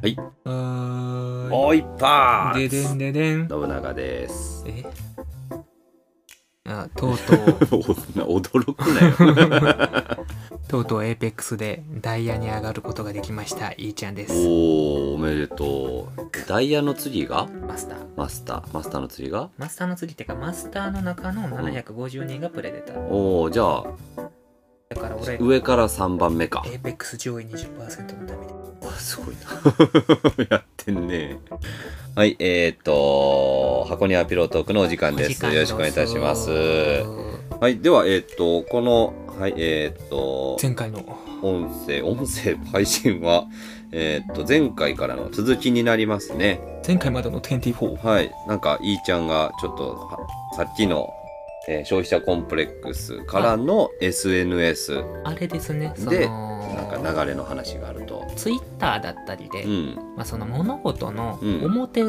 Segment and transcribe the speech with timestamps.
[0.00, 0.16] はい。
[0.16, 1.50] はーい。
[1.50, 2.58] もう一発。
[2.60, 3.48] ででんででん。
[3.48, 4.64] 信長です。
[4.68, 4.84] え？
[6.66, 7.36] あとうとう。
[8.38, 9.14] 驚くなよ
[10.68, 13.72] とうとうエーペックスでダイヤに上がることができました。
[13.72, 14.34] いーちゃんです。
[14.46, 16.46] おおおめでとう。
[16.46, 17.48] ダイヤの次が？
[17.66, 18.06] マスター。
[18.16, 18.74] マスター。
[18.74, 19.48] マスターの次が？
[19.56, 22.98] マスターの次っていうかマスターの中の750人がプレデター。
[22.98, 23.84] おおじゃあ
[24.90, 26.62] だから俺エ上から3番目か。
[26.66, 28.52] ーペックス上位20%のために。
[28.86, 30.46] わすごいな。
[30.56, 31.38] やってんね。
[32.14, 35.42] はいえー、っと箱庭ピロートークのお時間です。
[35.46, 36.50] よろしくお願いいたします。
[36.50, 40.98] はいではえー、っとこのはいえー、っと前回の
[41.42, 43.46] 音声音声配信は
[43.92, 48.32] えー、っと前回からの続きになりますね前回までの24はい。
[48.48, 50.18] なんか、いーちゃんが、ちょっとは、
[50.56, 51.06] さっきの、
[51.68, 58.26] えー消費者コンプレックスからの SNS あれですねそでのなんか流れの話があると。
[58.36, 59.94] ツイッターだったりで、うん。
[60.16, 62.02] まあ、その物事のうん表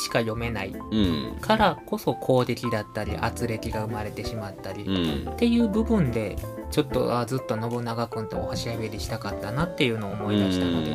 [0.00, 1.38] しか読めないうん。
[1.40, 5.30] からこそ攻撃だったり圧力が生まれてしまったり、うん。
[5.30, 6.36] っていう部分で
[6.70, 10.92] ちょっとあずっと信長君とおしゃべりしたかったなっていうのを思い出したので、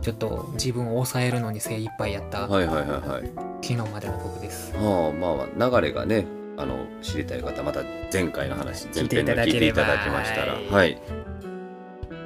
[0.00, 3.30] ちょっと自分を抑えるのに精一杯やったはいはいはいはい。
[3.62, 4.74] 昨日までの僕です。
[4.76, 10.54] はあ、まあまあ、流れがね、あの、知りたい方、また前回の話、前編の聞いてただければいただきましたら。
[10.54, 10.98] はいはい。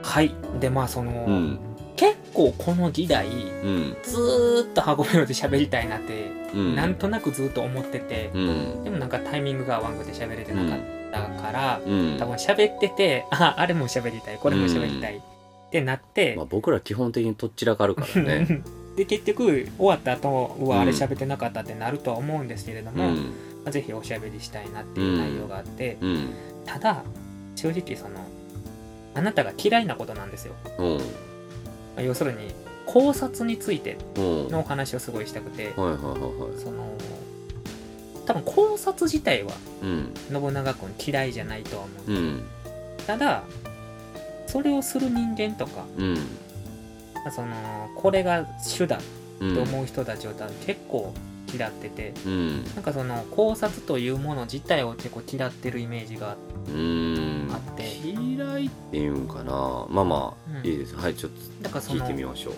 [0.02, 1.58] はいでまあその、うん。
[1.96, 3.96] 結構この時代うん。
[4.02, 6.76] ずーっと箱メロで喋りたいなって、うん。
[6.76, 8.84] なんとなくずっと思ってて、うん。
[8.84, 10.80] でもなんかタイミングが合わんくて喋れてなかっ
[11.10, 12.16] たから、うん。
[12.18, 15.20] 多分喋っててああれも喋りたいこれも喋りたいっ
[15.70, 18.62] てなって、まあ、僕ら基本的にとっちらかるからね。
[18.96, 23.16] で結局終わった後うわうんあれ喋ってなかったってなるとは思うんですけれども、うん。
[23.16, 26.30] まあぜひおしゃべりしたいなっていう内容があって、うん。
[26.64, 27.02] ただ
[27.54, 28.20] 正直その
[29.14, 30.54] あなたが嫌いなことなんですよ
[32.02, 32.54] 要するに
[32.86, 34.48] 考察についてうん。
[34.48, 36.58] のお話をすごいしたくて、はいはいはいはい。
[36.58, 36.92] その
[38.26, 39.52] 多分考察自体は
[39.82, 40.14] うん。
[40.30, 42.42] 信長君嫌いじゃないとは思う、うん。
[43.06, 43.44] ただ
[44.46, 46.14] それをする人間とか、うん。
[47.14, 47.54] まあその
[47.96, 49.00] これが主だ
[49.40, 49.54] うん。
[49.54, 51.12] と思う人たちを多分結構
[51.52, 52.64] 嫌ってて、うん。
[52.74, 56.36] なんかその考察というもの自体を結構嫌ってるイメージがあっ
[57.76, 57.96] て。
[57.98, 59.86] 嫌いっていうんかな。
[59.88, 60.66] まあまあ、うん。
[60.66, 60.94] いいです。
[60.96, 62.54] はいちょっと聞いてみましょう。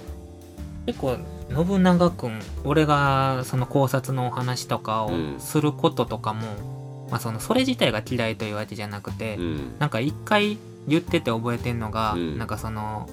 [0.86, 1.18] 結構
[1.54, 5.40] 信長君俺がその考察のお話とかをうん。
[5.40, 9.76] することとかも、まあ、そのそれ自体が嫌いというわけじゃなくて、うん。
[9.78, 12.38] なんか一回言ってて覚えてんのが、うん。
[12.38, 13.08] なんかその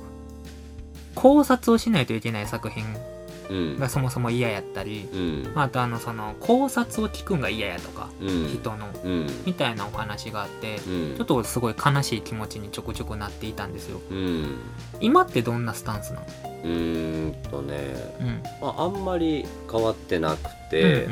[1.15, 3.14] 考察をしないといけない作品うん
[3.49, 5.51] がそもそも嫌やったり、うん。
[5.55, 8.47] まあ、あとあのその考察を聞くんが嫌やとか、うん。
[8.47, 9.27] 人のうん。
[9.45, 11.15] みたいなお話があって、うん。
[11.17, 14.01] ちょっとすごい悲しい気持ちにちょくちょくなっていたんですよ。
[14.09, 14.55] うん。
[14.99, 16.25] 今ってどんなスタンスなの？
[16.63, 18.43] うーんとね、うん。
[18.61, 21.07] まあ、あんまり変わってなくうて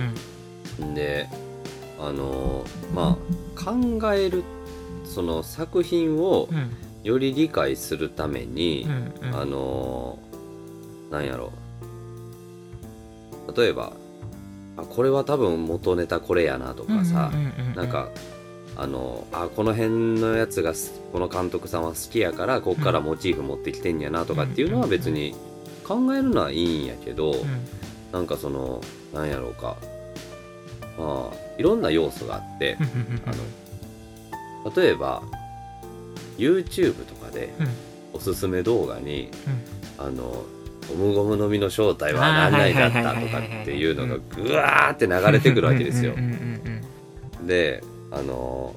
[0.81, 1.29] ん、で
[1.99, 3.17] あのま
[3.57, 4.43] あ考える
[5.05, 6.71] その作品をうん。
[7.03, 8.87] より理解するために
[9.33, 10.17] あの
[11.11, 11.51] なんやろ
[13.55, 13.93] 例えば
[14.77, 17.31] あこれは多分元ネタこれやなとかさ、
[17.75, 18.09] なんか
[18.75, 25.35] あのあこの辺のやつがすこの監督さんは好きやからこっからモチーフ持ってきてんやなとかっていうのは別に
[25.83, 27.67] 考えるのはいいんやけど、うん。
[28.11, 28.81] なんかその
[29.13, 29.75] なんやろうか。
[30.97, 32.77] まあいろんな要素があって
[33.25, 33.31] あ
[34.65, 35.23] の例えば
[36.37, 37.67] YouTube とかでうん。
[38.13, 39.29] おすすめ動画に
[39.99, 40.05] うん。
[40.05, 40.45] あの
[40.89, 46.13] ゴムゴムの実の正体は何々だったとかっていうのがぐわーって流れてくるわけですよ。
[47.45, 48.75] であの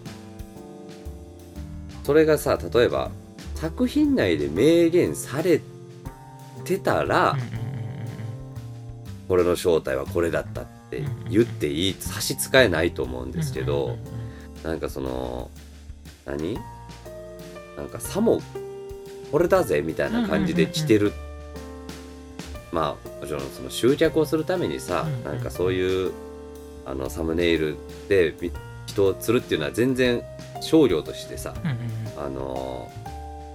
[2.05, 3.11] それがさ例えば
[3.55, 5.61] 作品内で明言され
[6.65, 7.37] てたら、
[9.28, 13.97] これの正体はこれだったって言っていい差し支えないと思うんですけど
[14.62, 15.50] なんかその
[16.25, 16.59] 何
[17.76, 18.41] なんかさも
[19.32, 21.12] これだぜみたいな感じで来てる
[22.72, 25.14] まあもちろんその集客をするためにさうん。
[25.14, 26.12] うんなんかそういう
[26.84, 27.76] あのサムネイル
[28.08, 28.52] でみ
[28.86, 30.22] 人を釣るっていうのは全然
[30.60, 32.26] 商業としてさうんうんうん。
[32.26, 33.06] あのー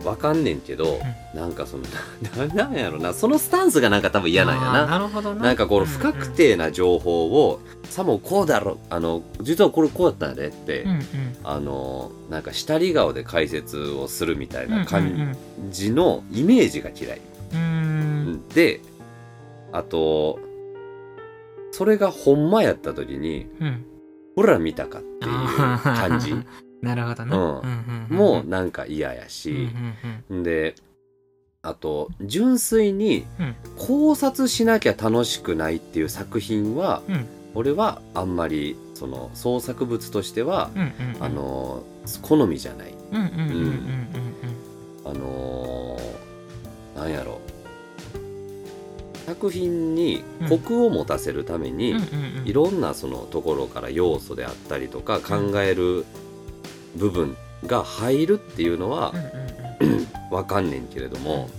[0.03, 0.99] わかんねんけど、
[1.35, 1.83] なんかその
[2.47, 4.85] ななんやろなそのスタンスがなんか多分嫌なんやな。
[4.87, 5.43] なるほどな。
[5.43, 11.01] なんかこの不確定な情報を、さもこうだろあの実はこれこうだったんだねって、うんうん。
[11.43, 15.37] あのなんか下り顔で解説をするみたいなうんうん感
[15.69, 17.21] じのイメージが嫌い、
[17.53, 18.47] うんうん。
[18.49, 18.81] で
[19.71, 20.39] あと
[21.71, 23.85] それがほんまやった時にうん。
[24.35, 25.31] ほら見たかっていう
[25.83, 26.33] 感じ。
[26.81, 28.07] なるほどな、うん。
[28.17, 29.69] うんうなんか嫌やうんし、
[30.29, 30.43] うん。
[30.43, 30.75] で
[31.61, 33.55] あと純粋にうん。
[33.77, 37.25] 考察しなきゃ楽しくないっていう作品はうん。
[37.53, 40.69] 俺はあんまりその創作物としては、
[41.19, 41.83] あの
[42.21, 42.93] 好みじゃない。
[43.11, 43.79] うん。
[45.03, 47.39] あのーなんやろ
[49.25, 51.95] 作品にコクを持たせるために、
[52.45, 56.05] いろんなそのところから要素であったりとか考える
[56.95, 59.13] 部分が入るっていうのは
[60.31, 61.49] うわかんねんけれども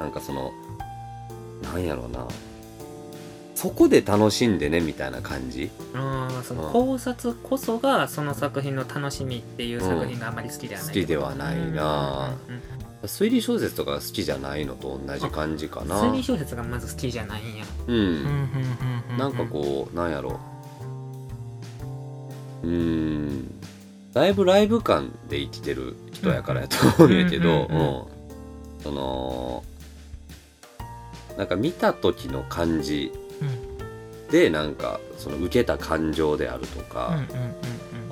[0.00, 0.52] なんかその
[1.62, 2.26] なんやろうな
[3.56, 5.70] そこで楽しんでねみたいな感じ？
[5.94, 6.72] ああそのうん。
[6.72, 12.36] 考察こそがその作品の楽しみっていう作品があまり好きではない、好きではないな。
[12.48, 12.62] うんうんうん。
[13.04, 16.02] 推理小説とか好きじゃないのと同じ感じかな。
[16.02, 17.64] 推理小説がまず好きじゃないんや。
[17.86, 17.96] うん。
[17.96, 20.38] うんうんうんうんなんかこうなんやろ。
[22.62, 23.50] ううーん。
[24.12, 28.04] だいぶライブ感で生きてる人やからやと思うんやけど、うんうんうんうん。
[28.82, 29.64] その
[31.38, 33.25] なんか見た時の感じうん
[34.30, 37.10] でなんかその受けた感情であるとうんか、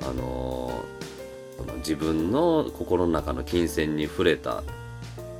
[0.01, 0.71] あの
[1.77, 4.63] 自分の心の中の金銭に触れた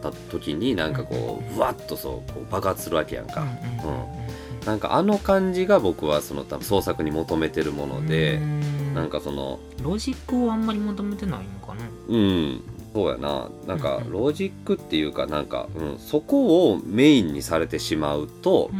[0.01, 4.25] た時になんかこう、うわっとそうこう爆発するわけやんか、うん
[4.65, 8.93] なんかあの感じが僕はその多分創作に求めてるもので、うん。
[8.95, 11.81] なんかそのロジックをあんまり求めてないのかな。
[12.07, 12.63] うん
[12.95, 13.49] そうやな。
[13.67, 18.71] なんかロジックっていうかなんか、うん、そこをメインにされてしまうと、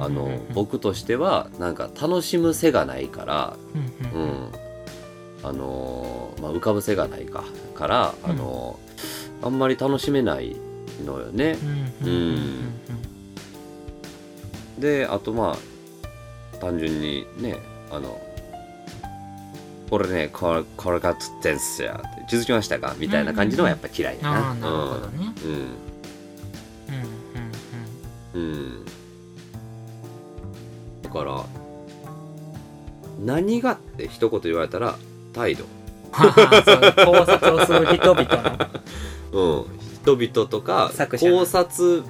[0.00, 3.56] あの僕としてはなんか楽しむ背がないから、
[4.12, 4.48] うん
[5.44, 7.44] あのーまあ、浮かぶ背がないか。
[7.76, 8.90] から、あのー
[9.42, 10.56] あんまり楽しめない
[11.06, 11.56] のよね。
[12.02, 12.74] うん
[14.78, 15.56] であとま
[16.52, 17.56] あ単純にね
[17.90, 18.20] あの
[19.88, 24.30] これねこれこれが釣ってんすよって気づきましたかみたいな感じのはやっぱ嫌いやな。
[24.30, 25.34] ああなるほどね。
[25.44, 25.50] うん。
[25.50, 25.64] うん。
[28.34, 28.84] うんうん、うん、
[31.02, 31.44] だから
[33.18, 34.94] 何がって一言言われたら
[35.32, 35.64] 態度。
[36.12, 36.22] 考
[37.26, 38.24] 察をする人々
[39.32, 39.64] の。
[39.66, 39.66] う
[40.16, 42.04] ん、人々とか考察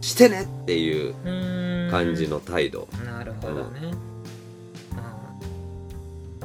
[0.00, 1.90] してねっていううーん。
[1.90, 2.88] 感じの態度。
[3.04, 4.17] なるほどね、うん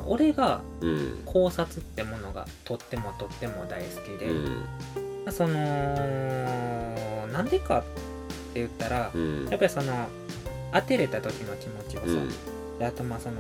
[0.08, 1.22] 俺がうん。
[1.26, 4.50] 考察ってものがとってもとっても大好きで、う
[5.30, 5.32] ん。
[5.32, 7.84] そのなんでかっ
[8.54, 9.48] て言ったら、うん。
[9.50, 10.08] やっぱりその
[10.74, 12.80] 当てれた時の気持ちをさ、うん。
[12.80, 13.36] であとまあその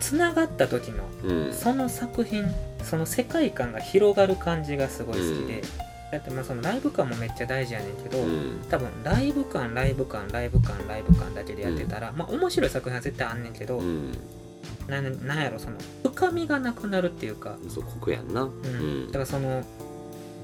[0.00, 1.52] つながった時のうん。
[1.52, 2.44] その作品
[2.82, 5.62] その世界観が広がる感じがすごい好きで、うん。
[6.12, 8.60] だってまあそのライブ感もめっちゃ大事やねんけど、うん。
[8.70, 14.12] 多分ライブ感ライブ感ライブ感ライブ感だけでやってたら、まあ面白い作品は絶対あんねんけど、うん
[14.88, 18.42] なんなんやろその深みがなくなるっていうか、そうここやんな。
[18.42, 19.04] ううん。
[19.04, 19.64] んだからその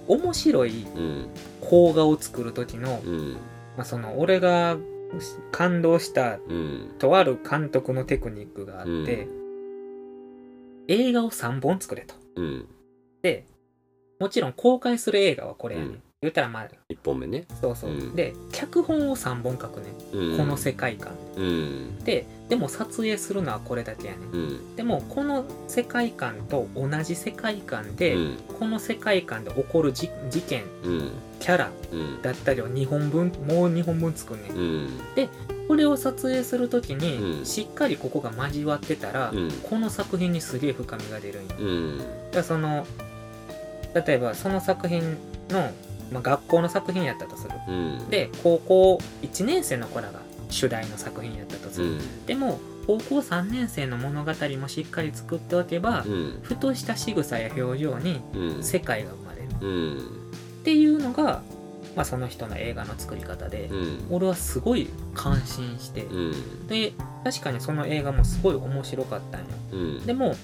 [0.09, 1.29] 面白いうん。
[1.61, 3.33] 邦画を作る時の,、うん。
[3.77, 4.77] まあ、その俺が
[5.51, 6.95] 感動したうん。
[6.99, 9.43] とある監督のテクニックがあって、うん。
[10.89, 12.15] 映画を3本作れと。
[12.37, 12.67] うん。
[13.23, 13.47] で
[14.19, 17.45] もちろん公開する映画はこれやね、うん言ったらまあ一本目ね。
[17.61, 18.15] そうそう、うん。
[18.15, 20.39] で脚本を3本書くね、うん。
[20.39, 21.15] この世界観。
[21.37, 21.99] うん。
[22.05, 24.19] ででも撮影するのはこれだけやね。
[24.33, 24.77] うん。
[24.77, 28.37] でもこの世界観と同じ世界観で、うん。
[28.61, 31.11] この世界観で起こるじ事件うん。
[31.41, 32.23] キャラうん。
[32.23, 34.49] だったりを2本分もう2本分作んね。
[34.51, 34.89] ん、うん。
[35.67, 37.45] これを撮影する時に、うん。
[37.45, 39.51] しっかりここが交わってたら、うん。
[39.65, 41.99] この作品にすげえ深みが出るんよ、うん。
[41.99, 42.87] だからその
[43.95, 45.17] 例えばその作品
[45.51, 45.71] の、
[46.13, 47.55] まあ、学校の作品やったとする。
[47.69, 48.09] うん。
[48.11, 52.27] で高校1年生の子らが主題の作品やったとする、うん。
[52.27, 56.41] でも高校3年生の物語もしっかり作っておけば、うん。
[56.43, 58.63] ふとした仕草や表情にうん。
[58.63, 59.49] 世界が生まれる。
[59.61, 59.99] うん。
[59.99, 61.43] っていうのが、
[61.97, 64.07] まあ、その人の映画の作り方で、うん。
[64.11, 66.67] 俺はすごい感心して、うん。
[66.67, 66.93] で
[67.25, 69.47] 確かにその映画もすごい面白かったんよ。
[69.73, 70.07] うん。
[70.07, 70.35] でも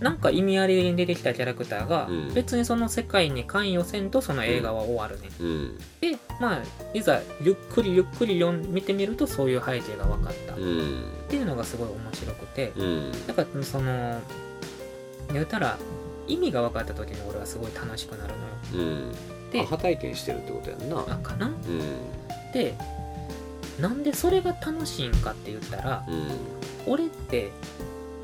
[0.00, 2.34] なんか意味ありげに出てきたキャラクターがうん。
[2.34, 5.78] 別にその世界に関与せんとその映画は終わるね、うん。
[6.00, 10.54] でまあいざゆっくりゆっくり読ん見てみるとそういう背景が分かった。
[10.54, 11.04] っうん。
[11.28, 12.72] ていうのがすごい面白くて。
[12.76, 13.26] うん。
[13.26, 14.20] だからその
[15.32, 15.78] 言うたら
[16.26, 18.34] 意味が分かった時に俺はすごい楽しくなる
[18.74, 18.86] のよ。
[18.86, 19.12] うん。
[19.52, 21.00] でアハ体験してるってことやんな。
[21.00, 21.46] あかな？
[21.46, 22.52] うん。
[22.52, 22.74] で
[23.80, 26.92] なんでそれが楽しいんかって言ったらうん。
[26.92, 27.50] 俺って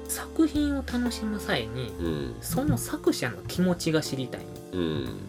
[0.09, 4.41] 作品を楽しむ際にうんその作者の気持ちが知りたい。
[4.73, 5.21] うん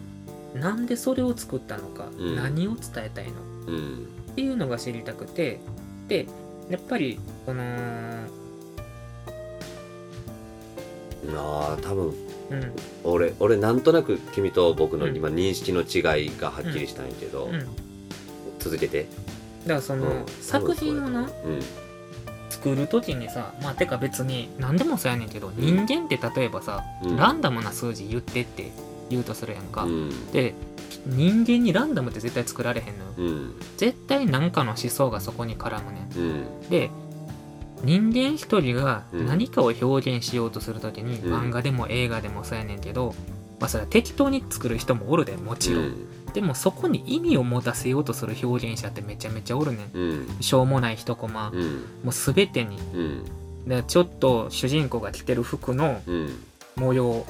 [0.54, 2.36] なんでそれを作ったのか、うん。
[2.36, 3.32] 何を伝えたいの
[3.68, 5.60] うんっていうのが知りたくて
[6.08, 6.26] で
[6.68, 7.62] やっぱりこの
[11.36, 12.06] ああ多分
[12.50, 12.72] うん。
[13.04, 15.16] 俺俺なんとなく君と僕のうん。
[15.16, 17.48] 今認識の違いがはっきりしたんやけど、
[18.58, 19.04] 続けて、
[19.66, 20.26] からその、うん。
[20.40, 21.28] 作品をなうん
[22.60, 27.16] 作る時にさまあてか別に何でもそうやねんけど人間って例えばさ、うん。
[27.16, 28.70] ランダムな数字言ってって
[29.08, 30.32] 言うとするやんか、うん。
[30.32, 30.54] で
[31.06, 33.10] 人間にランダムって絶対作られへんのよ。
[33.16, 33.54] うん。
[33.78, 36.12] 絶対何かの思想がそこに絡むねん。
[36.14, 36.20] う
[36.66, 36.68] ん。
[36.68, 36.90] で
[37.82, 39.26] 人間一人がうん。
[39.26, 41.34] 何かを表現しようとするときに、うん。
[41.34, 43.14] 漫画でも映画でもそうやねんけど、
[43.58, 45.94] まあそれは適当に作る人もおるでもちろん、
[46.30, 49.90] でもそこに意味を持たせようとする表現者ってめちゃめちゃおるねん。
[49.92, 50.28] うん。
[50.40, 51.62] しょうもない一コマ、うん。
[52.04, 52.76] もう全てに。
[52.94, 53.24] うん。
[53.68, 56.28] でちょっと主人公が着てる服のうん。
[56.76, 57.26] 模様。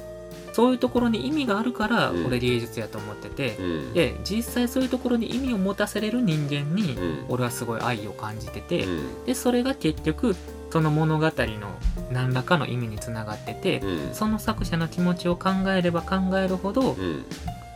[0.52, 2.26] そういうところに意味があるからうん。
[2.26, 3.92] 俺芸術やと思ってて、うん。
[3.94, 7.24] で実際そういうところに意味を持たせれる人間にうん。
[7.28, 9.24] 俺はすごい愛を感じてて、うん。
[9.24, 10.36] でそれが結局
[10.70, 11.68] その物語の
[12.12, 14.14] 何らかの意味につながってて、うん。
[14.14, 17.24] その作者の気持ちを考えれば考えるほどうん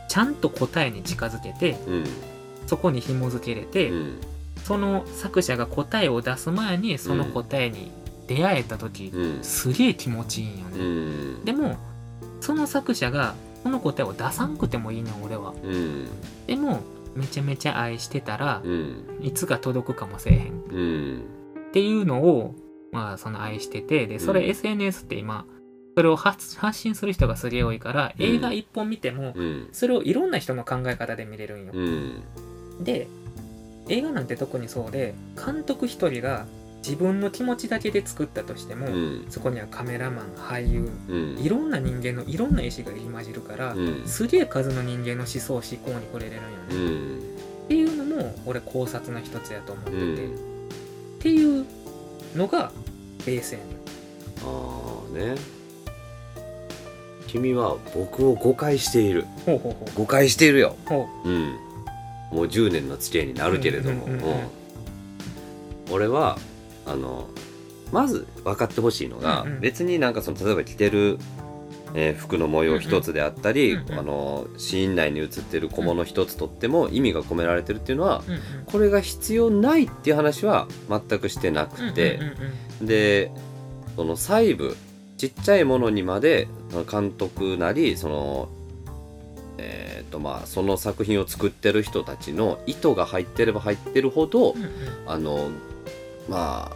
[0.07, 2.03] ちゃんと答えに近づけてうん
[2.67, 4.17] そこに紐づけれて、うん。
[4.63, 7.91] その作者が答えを出す前にその答えに
[8.27, 9.43] 出会えた時、うん。
[9.43, 10.83] すげえ気持ちいいんようね、
[11.41, 11.45] ん。
[11.45, 11.77] でも
[12.41, 15.53] その作者がこの答えを出さんくてもいいのよ俺は。
[15.63, 16.07] うん。
[16.47, 16.81] でも
[17.15, 19.19] めちゃめちゃ愛してたらうん。
[19.21, 20.63] いつか届くかもせえへん。
[20.71, 21.21] うん。
[21.69, 22.55] っていうのを
[22.91, 24.49] まあその愛しててでそれうん。
[24.49, 25.45] SNS って今
[25.95, 28.25] それを発発信する人がすげえ多いからうん。
[28.25, 29.69] 映画一本見てもうん。
[29.71, 31.71] それをいろんな人の考え方で見れるんよ。
[31.73, 32.23] うん。
[32.81, 33.07] で
[33.87, 36.45] 映画なんて特にそうで監督一人が
[36.85, 39.25] 自分の気持ちだけで作ったとしても、うん。
[39.29, 41.37] そこにはカメラマン俳優うん。
[41.39, 44.03] いろんな人間のいろんな意思が入り混じるから、うん。
[44.05, 47.19] すげえ数の人間の思想思考に触れれるんようね、ん。
[47.19, 50.35] っていうのも俺考察の一つやと思ってて、うん。
[50.35, 50.37] っ
[51.19, 51.65] ていう
[52.35, 52.71] のが
[53.25, 53.67] ベースやねん。
[54.43, 55.54] ああね
[57.35, 59.25] 君は僕を誤解している。
[59.45, 59.89] ほうほうほう。
[59.95, 60.75] 誤解しているよ。
[60.85, 61.29] ほう。
[61.29, 61.55] ん。
[62.31, 64.47] もう10年の付き合いになるけれども、うんうんうんうんうん。
[65.91, 66.37] 俺は
[66.85, 67.27] あの
[67.91, 69.59] まず分かってほしいのが、うんうん。
[69.59, 71.17] 別になんかその例えば着てる、
[71.93, 73.99] えー服の模様一つであったり、うんうん。
[73.99, 78.39] あのシーン内に映ってる小物一つとっても意味が込められてるっていうのはう、うん。
[78.65, 82.33] これが必要ないっていう話は全くしてなくて、うんうん
[82.81, 82.87] うん。
[82.87, 83.31] で
[83.95, 84.75] その細部
[85.17, 86.47] ちっちゃいものにまで
[86.91, 88.49] 監督なりその
[89.57, 94.69] えーとまあその作品を作ってる人たちの意図が入ってれば入ってるほど、うんうん。
[95.07, 95.49] あの
[96.29, 96.75] まあ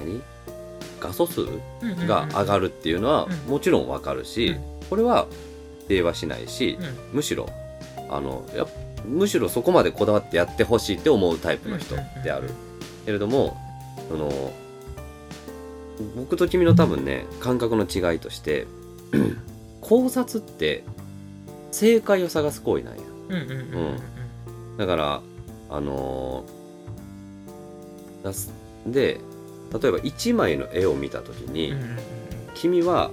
[0.00, 0.22] 何？
[1.00, 1.48] 画素数うん
[1.82, 3.50] うんうんが上がるっていうのはうん。
[3.50, 4.88] もちろんわかるし、うん。
[4.88, 5.26] これは
[5.86, 7.16] 否定はしないし、うん。
[7.16, 7.48] むしろ
[8.08, 8.66] あのや
[9.04, 12.50] むしろそこまでこだわってやってほしいって思うタイプの人である、
[13.04, 13.56] けれども
[14.08, 14.52] その
[16.16, 18.66] 僕と君の多分ね感覚の違いとして
[19.80, 20.84] 考察って
[21.72, 23.02] 正解を探す行為なんや。
[24.78, 25.22] だから
[25.70, 26.56] あのー
[28.86, 29.20] で
[29.72, 31.74] 例えば1枚の絵を見た時に、
[32.54, 33.12] 君は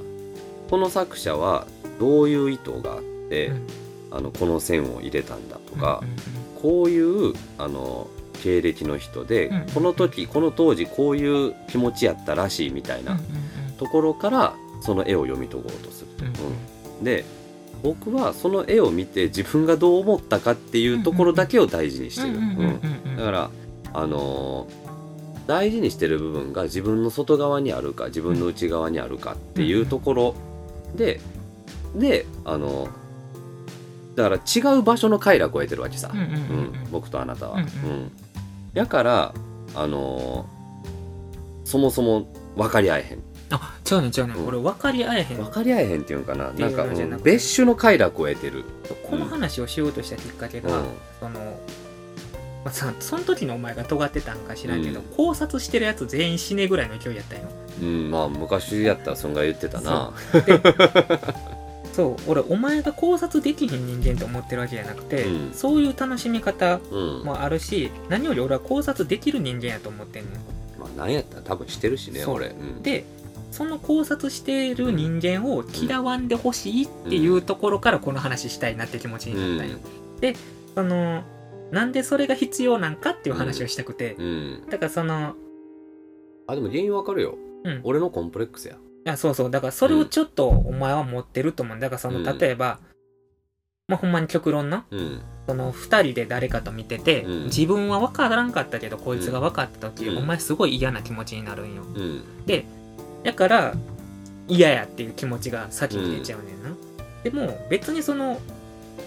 [0.72, 1.68] この作者は
[2.00, 3.68] どういう意図があって、うん。
[4.14, 6.04] あのこの線を入れたんだとか、
[6.62, 8.08] こういうあの
[8.44, 9.66] 経歴の人で、うん。
[9.74, 13.20] この時この当時こういう気持ちやったらしいみたいうんな
[13.78, 16.08] ところからその絵を読み解こうとする。
[16.20, 16.34] うんうん。
[17.00, 17.04] うん。
[17.04, 17.24] で
[17.82, 22.38] 僕はその絵を見て自分がどう思ったかっていうところだけを大事にしてる。
[22.38, 23.18] うんうんうんうんうん。
[23.18, 23.50] だから
[23.94, 24.84] あのー
[25.46, 30.36] 大事にしてる部分が自分の外側にあるか自分の内側にあるかっていうところ
[30.96, 31.20] で、
[31.96, 32.88] であの
[34.16, 36.38] だから違う場所の快楽を得てるわけさ、うんうんうんうん。
[36.38, 36.42] う
[36.88, 36.88] ん。
[36.92, 37.56] 僕とあなたは。
[37.56, 37.66] うんうん。
[37.66, 37.68] う
[38.06, 38.12] ん
[38.74, 39.34] やから
[39.76, 40.54] あのー
[41.66, 42.28] そもそも
[42.58, 43.20] 分かり合えへん。
[43.50, 44.38] あ違うねん違うねん。
[44.38, 44.48] うん。
[44.48, 45.38] 俺分かり合えへん。
[45.38, 46.48] 分かり合えへんっていうんかな。
[46.48, 47.18] てないんか、うんうのじゃな。
[47.18, 48.66] くて別種の快楽を得てる。
[49.10, 50.86] この話をしようとしたきっかけが、うん。
[51.22, 51.40] その、
[52.66, 55.06] まあ、さその時のお前が尖ってたんか知らんけど、うん。
[55.16, 57.48] 考察してるやつ全員死ねぐらいの勢いやったんよ。
[57.82, 60.12] うん、まあ昔やったらそんが言ってたな。
[61.94, 65.54] そう俺お前が考察できひん人間と思ってるわけじゃなくて、うん。
[65.54, 70.32] そういう楽しみ方うん、まもあるし何より俺は考察できる人間やと思ってんの
[70.86, 72.36] あなんやったら多分してるしねそう。
[72.36, 72.48] 俺。
[72.48, 72.82] うん。
[72.84, 73.06] で
[73.52, 79.78] その考察してる人間を嫌わんでほしいっていうところからこの話したいなって気持ちになったんよ、
[80.22, 80.36] で
[80.74, 81.22] その
[81.70, 85.36] なんでそれが必要なんかっていう話をしたくて、うん、だからその
[86.48, 87.82] あでも原因わかるよ、うん。
[87.84, 89.52] 俺のコンプレックスやあそうそう。
[89.52, 91.80] だからそれをちょっとお前は持ってると思う。
[91.80, 92.38] だからそのうん。
[92.38, 92.80] 例えば、
[93.88, 94.86] まあほんまに極論な。
[94.92, 95.22] うん。
[95.48, 97.44] その2人で誰かと見てて、うん。
[97.46, 100.18] 自分は分からんかったけどこいつが分かった時、うん。
[100.20, 101.84] お前すごい嫌な気持ちになるんよ。
[101.84, 102.24] うん。
[103.24, 103.74] だから
[104.48, 106.76] 嫌やっていう気持ちが先に出ちゃうねんな、
[107.24, 108.40] でも別にその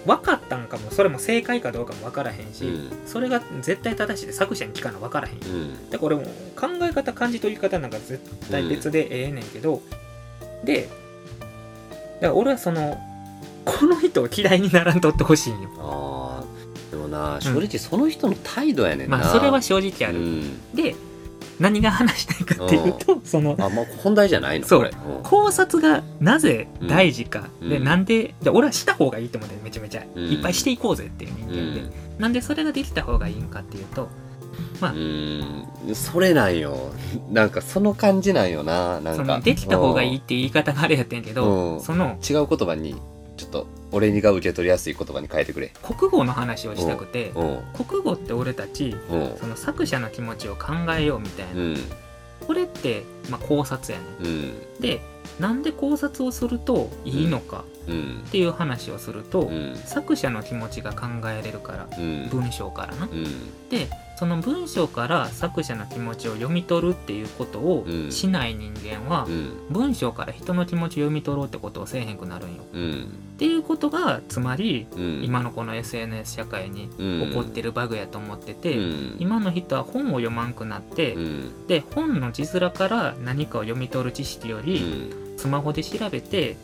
[0.06, 0.90] 分かったんかも。
[0.90, 2.90] それも正解かどうかも分からへんし、うん。
[3.06, 5.34] それが絶対正しいで作者に聞かな分からへん。
[5.34, 5.90] うん。
[5.90, 6.22] でこれも
[6.54, 8.20] 考え方感じ取り方なんか絶
[8.50, 9.82] 対別でええねんけど、
[10.64, 10.88] で
[12.20, 12.98] だから俺はその
[13.64, 15.70] この人を嫌いにならんとってほしいんよ。
[15.78, 20.74] あーでもな正直その人の態度やねんな、まあそれは正直ある、うん。
[20.74, 20.94] で
[21.58, 24.66] 何が話したいかっていうとそのあもう本題じゃないの。
[24.66, 24.90] そう
[25.22, 28.04] 考察がなぜ大事か、うんうんでなん。
[28.04, 30.24] でで俺はした方がいいと思ってめちゃめちゃ、うん。
[30.30, 31.68] いっぱいしていこうぜっていう人うん。
[31.70, 31.82] 間で、
[32.18, 34.08] なんでそれができた方がいいんかっていうと
[34.82, 35.66] うん。
[35.94, 36.92] それなんよ。
[37.30, 39.40] なんかその感じなんよななんか。
[39.40, 41.80] できた方がいいって言い方があれやってんけど、うん。
[41.80, 42.96] そのうん違う言葉に
[43.36, 45.72] ちょっと俺が受け取りやすい言葉に変えてくれ。
[45.82, 49.36] 国語の話をしたくて、うん国語って俺たちうん。
[49.38, 51.76] その作者の気持ちを考えようみたいな、うん。
[52.46, 54.26] これって、まあ、考察やねうん。
[54.78, 55.00] んで
[55.40, 58.22] なんで考察をするといいのかうん。
[58.26, 59.76] っていう話をすると、うん。
[59.84, 62.28] 作者の気持ちが考えれるからうん。
[62.30, 63.04] 文章からな。
[63.04, 63.68] うん。
[63.68, 63.88] で
[64.18, 68.10] その文章から作者の気持ちを読み取るっていうことをうん。
[68.10, 69.52] しない人間は、うん。
[69.70, 72.64] 文章から人の気持ちを読み取ろうってことをせえへんくなるんよ。
[73.38, 75.22] うんっていうことがつまりうん。
[75.22, 76.96] 今のこの SNS 社会に起
[77.28, 79.16] 起こってるバグやと思ってて、うん。
[79.18, 81.66] 今の人は本を読まんくなって、うん。
[81.66, 85.36] で本の字面から何かを読み取る知識ようり、ん。
[85.36, 86.56] スマホで調べて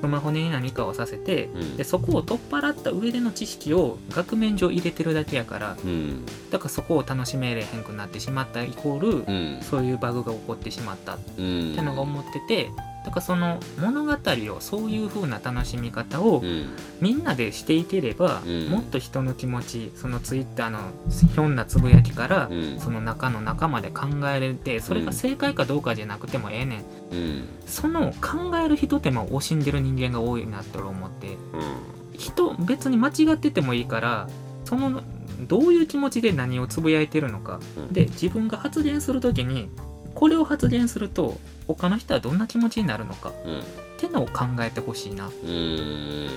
[0.00, 1.76] スマホに何かをさせて、うん。
[1.76, 6.24] でそこを取っ払った上での知識を額面上入れてるだけやからうん。
[6.50, 12.70] だからそこを楽しめれへんくなってしまったイコール、うんそういうバグが起こってしまったっうんてのが思ってて
[13.04, 16.68] だからその物語をそういう風な楽しみ方をうん。
[17.00, 18.68] みんなでしていければ、うん。
[18.68, 20.78] もっと人の気持ちそのツイッターの
[21.34, 22.80] ひょんなつぶやきから、うん。
[22.80, 26.84] その中の中まで考えれてそれが正解かどうかじゃなくてもええねん。
[27.12, 27.44] うん。
[27.66, 31.36] その考えるひと手間を惜しんでる人間が多いなって俺思って。
[32.16, 34.28] 人別に間違っててもいいから
[34.64, 35.02] その
[35.48, 37.58] どういう気持ちで何をつぶやいてるのか。
[37.76, 37.92] うん。
[37.92, 39.68] で自分が発言する時に
[40.14, 41.38] これを発言すると
[41.74, 43.32] 他の人はどんな気持ちになるのか。
[43.44, 43.60] うん。
[43.60, 43.62] っ
[43.98, 45.28] てのを考えてほしいな。
[45.28, 46.28] うん。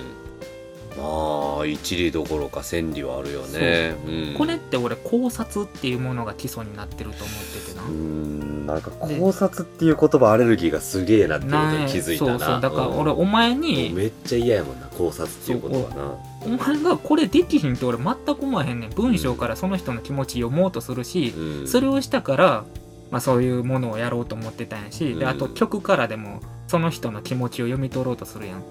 [0.96, 3.96] まあ一理どころか千里はあるよね。
[4.06, 4.34] うん。
[4.38, 7.82] これって俺考察っていうものが基礎になってると思っててな。
[7.82, 7.90] う。
[7.90, 12.30] んなんか考察っていう言葉アレルギーがすげえなってことにな気づいたな。
[12.38, 12.60] そうそう。
[12.60, 18.90] だからうん俺お前もうにめっちゃ嫌やもんな考察っていうことはお前がこれできひんって俺全く思わへんねん。
[18.90, 22.64] 文章からその人の気持ち読もうとするしな、うん、それをしたから、
[23.10, 25.28] まあ、そういうものをやろうと思ってたんやし、でうん。
[25.28, 28.58] あと曲からでもその人の気持ちを読み取ろうとするやん。
[28.58, 28.64] うん。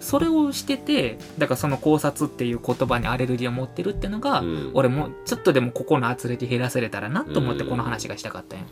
[0.00, 4.70] それをしててだからその考察っていう言葉にアレルギーを持ってるってのが、うん。
[4.74, 7.70] 俺もちょっとでもここの圧力減らせれたらなと思ってうん。
[7.70, 8.64] この話がしたかったんや、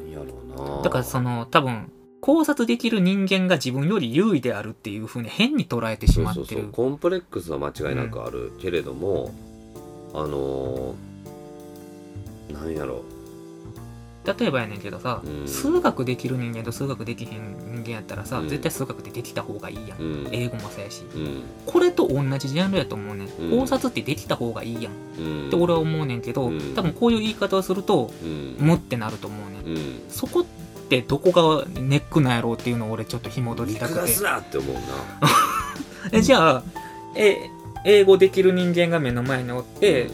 [0.00, 0.24] なんやろ
[0.66, 0.82] うな。
[0.82, 6.42] だからその多分考察できる人間が自分より優位であるっていうふうに変に捉えてしそうそうそう。
[6.42, 9.32] まってるコンプレックスは間違いなくあるけれども、
[10.12, 13.04] あのー、なんやろ
[14.26, 15.48] 例えばやねんけどさ、うん。
[15.48, 18.48] 数学できる人間と数学できへん人間やったらさ、うん。
[18.48, 20.28] 絶対数学ってできた方がいいやん、うん。
[20.32, 21.02] 英語もそうやし。
[21.14, 21.42] うん。
[21.64, 23.60] これと同じジャンルやと思うねん、うん。
[23.60, 24.92] 考察ってできた方がいいやん。
[24.92, 25.50] っうん。
[25.50, 26.74] て俺は思うねんけど、うん。
[26.74, 28.56] 多分こういう言い方をするとうん。
[28.58, 29.76] ムってなると思うねん。
[29.76, 30.00] うん。
[30.08, 30.44] そこっ
[30.88, 34.00] てどこがネックなんやろうっていうのを俺ちょっと紐取りたくて。
[34.00, 34.80] 見下すなって思うな。
[36.12, 36.62] えじゃあ
[37.16, 37.50] え
[37.84, 40.10] 英語できる人間が目の前におって、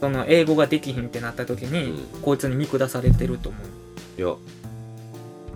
[0.00, 2.22] その英語ができひんってなった時に、うん。
[2.22, 4.20] こいつに見下されてると思う。
[4.20, 4.34] いや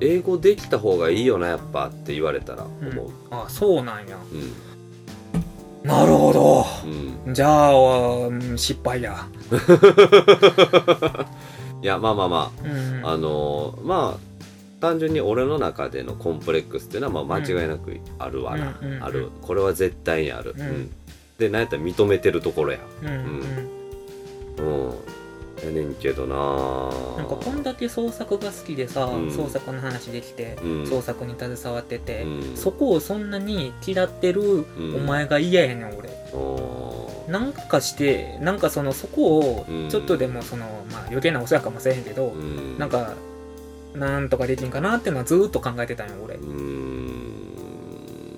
[0.01, 3.11] 英語できた方がいいよなやっぱって言われたら思う。
[3.31, 4.17] あそうなんや。
[4.33, 5.89] うん。
[5.89, 6.65] なるほど。
[7.27, 9.27] うん、じゃあうん失敗や。
[11.81, 13.05] いやまあまあまうん。
[13.05, 14.29] ああのーまあ
[14.81, 18.87] 単純に俺の中でのコンプレックスっていうのはまあ間違いなくあるわな、うん。
[18.87, 18.97] うん。
[18.97, 19.05] うん。
[19.05, 19.31] ある。
[19.43, 20.91] これは絶対にある、うん。
[21.39, 22.79] でなんやったら認めてるところや。
[23.03, 23.09] うん。
[23.09, 23.15] うん。
[23.17, 23.78] うん
[25.65, 26.37] やねんけどな
[27.17, 29.33] なんかこんだけ創作が好きでさ、うん。
[29.33, 30.87] 創作の話できて、うん。
[30.87, 32.57] 創作に携わってて、うん。
[32.57, 34.97] そこをそんなに嫌ってるうん。
[34.97, 36.09] お前が嫌やねん俺。
[37.29, 39.89] なんかしてなんかそのそこをうん。
[39.89, 42.79] ちょっとでもその、まあ余計なお世話かもしれへんけど、うん。
[42.79, 43.15] なんか
[43.95, 47.45] なんとかできんかなっていうのはずーっと考えてたんよ俺、うん。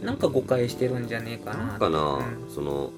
[0.02, 2.46] なんか誤解してるんじゃねえかななんかな、うん。
[2.48, 2.92] その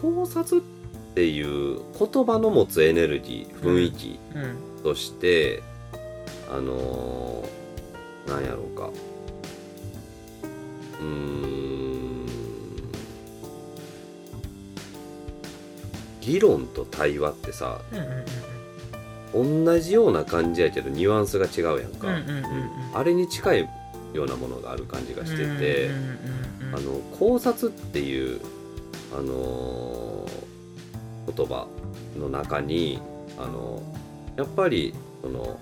[0.00, 0.73] 考察って
[1.22, 4.82] いう言葉の持つエネルギー雰囲気うん。
[4.82, 5.62] として、
[6.50, 8.90] あのー、なんやろうか。
[11.00, 12.26] うーん。
[16.20, 22.70] 議論と対話ってさうんうんうん同じような感じやけどニュアンスが違うやんか、うんうんうんうん。
[22.94, 23.68] あれに近い
[24.12, 26.74] ようなものがある感じがしてて、うんうんうんうん。
[26.76, 28.40] あの考察っていう、
[29.12, 30.43] あのー
[31.26, 31.66] 言葉
[32.18, 33.00] の中に、
[33.38, 33.82] あの
[34.36, 35.58] やっぱりその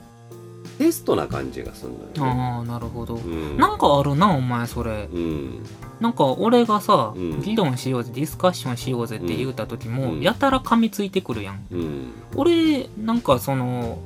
[0.78, 2.12] テストな感じがするのよね。
[2.18, 5.08] ああなるほど、うん、なんかあるなお前それ。
[5.12, 5.64] うん。
[6.00, 7.40] なんか俺がさ、うん。
[7.42, 10.20] 議論しようぜディスカッションしようぜって言った時も、うん。
[10.20, 11.66] やたら噛みついてくるやん。
[11.70, 12.12] うん。
[12.34, 13.98] 俺なんかその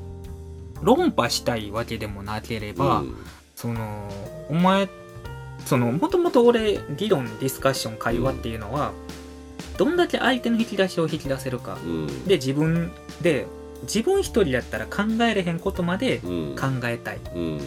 [0.83, 3.16] 論破したいわけでもなければ、うん。
[3.55, 4.11] その
[4.51, 4.88] お前
[5.64, 8.92] そのもともと俺議論ディスカッション会話っていうのは、
[9.79, 11.79] どんだけ相手の引き出しを引き出せるか。
[11.85, 12.25] うん。
[12.25, 12.92] で自分
[13.23, 13.47] で
[13.83, 16.57] 自分一人だったら考えれへんことまでうん。
[16.57, 17.19] 考えたい。
[17.35, 17.61] うん。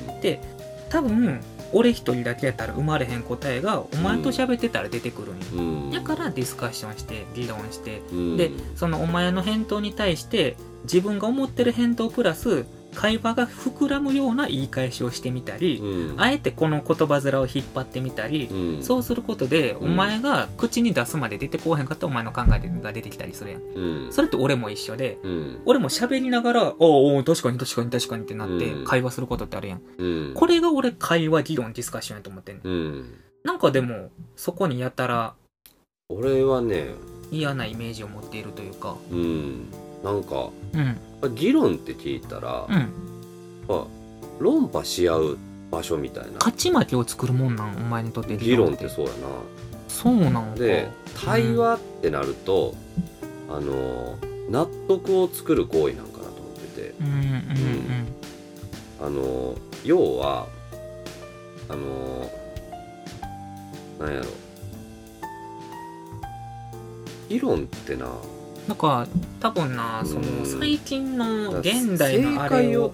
[0.89, 5.91] 多分俺一人だけやったら生まれへん答えがお前と喋ってたら出てくるんよ、うん。
[5.91, 8.01] だからディスカッションして議論して。
[8.11, 8.37] うん。
[8.37, 23.61] でそのお前の返答に対して自分が思ってる返答プラス会話が膨らむような言い返しをしてみたり、うんあえてこの言葉面を引っ張ってみたり、うんそうすることで、うんお前が口に出すまで出てこうへんかったらお前の考えが出てきたりするやん。
[23.61, 29.81] うんそれって俺も一緒で、うん俺も喋りながら、おうおう確かに確かに確かにってなってうん会話することってあるやん。
[29.97, 32.67] うんこれが俺会話、議論、ディスカッションやと思ってんねん。
[32.67, 35.33] うんなんかでも、そこにやたら
[36.09, 36.89] 俺はね
[37.31, 38.95] 嫌なイメージを持っているというか。
[39.11, 39.65] うん
[40.03, 40.97] なんかうん。
[41.27, 42.93] 議論って聞いたら、うん。
[43.67, 43.85] まあ
[44.39, 45.37] 論破し合う
[45.69, 46.33] 場所みたいな。
[46.33, 48.87] 勝ち負けを作るもんなんお前にとって議論って。
[48.87, 49.11] そうや
[49.87, 50.89] そうなんで
[51.21, 52.73] 対話ってなると、
[53.49, 54.17] あの
[54.49, 56.93] 納得を作る行為なんかなと思ってて。
[57.01, 57.13] うんうん。
[57.13, 58.07] うん。
[59.01, 60.47] あの要は
[61.67, 62.31] あの
[63.99, 64.27] なんやろ。
[67.29, 68.07] 議論ってな
[68.69, 69.07] なんか
[69.39, 72.93] 多分なそのうん最近の現代のあれを。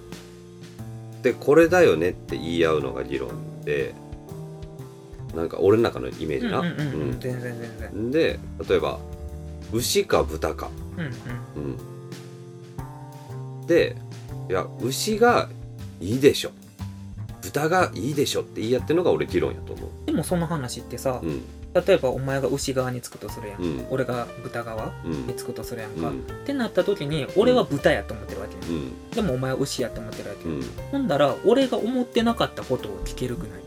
[1.22, 3.94] でこれだよねって言い合うのが議論で
[5.36, 6.60] なんか俺の中のイメージな。
[6.60, 7.02] うんうんうんうん。
[7.10, 7.20] うん。
[7.20, 7.90] 全然全然。
[7.92, 9.00] うんで例えば
[9.74, 11.06] 牛か豚か、うん
[11.60, 11.78] うん。
[13.60, 13.98] うん、で
[14.50, 15.50] いや牛が
[16.00, 16.52] いいでしょ。
[17.42, 19.90] 豚がいいでしょって言い合ってるのが俺議論やと思う。
[20.06, 21.42] でもその話ってさうん
[21.76, 23.62] 例えばお前が牛側につくとするやん。
[23.62, 23.88] うん。
[23.90, 25.28] 俺が豚側うん。
[25.28, 26.08] につくとするやんか。
[26.08, 26.20] うん。
[26.20, 29.10] ってなった時に俺は豚やと思ってるわけようん。
[29.12, 30.64] でもお前は牛やと思ってるわけようん。
[30.92, 33.60] ほんだら俺が思ってなかったことを聞けるくない。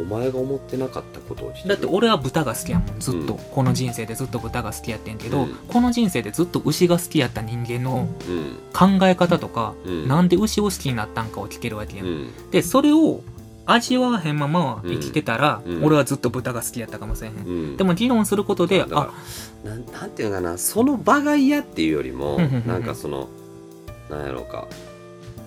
[0.00, 2.98] お前が思ってなかったことを聞くだって俺は豚が好きやもん。
[2.98, 3.38] ずっと、うん。
[3.52, 5.54] この人生でずっと豚が好きやってんけど、うん。
[5.68, 8.56] この人生でずっと牛が好きやった人間のうん。
[8.72, 10.08] 考え方とか、うん。
[10.08, 12.26] なんで牛を好きになったんかを聞けるわけやん。
[12.50, 13.20] でそれを
[13.66, 15.76] 味わわへんまま生きてたら、うん。
[15.76, 15.84] うん。
[15.84, 17.76] 俺はずっと豚が好きやったかもしれへん、うん。
[17.76, 19.12] でも議論することであ
[19.64, 23.28] なんなんていうのかなその場が嫌っていうよりもなんかその
[24.10, 24.66] なんやろうか。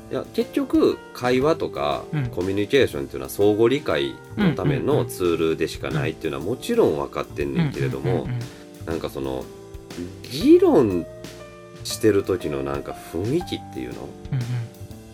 [0.09, 2.27] いや結局会話とかうん。
[2.27, 8.27] コミュニケーションっていうのは相互理解のためのツールでしかないっていうのはもちろん分かってんねんけれども
[8.85, 9.43] なんかその
[10.23, 11.05] 議論
[11.83, 14.09] してる時のなんか雰囲気っていうの？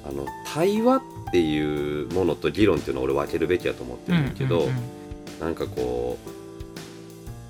[0.05, 1.01] あの対話っ
[1.33, 4.73] ていうものと議論っていうのを俺分けるべきやと思ってるんだけど、うんうん
[5.41, 6.17] なんかこ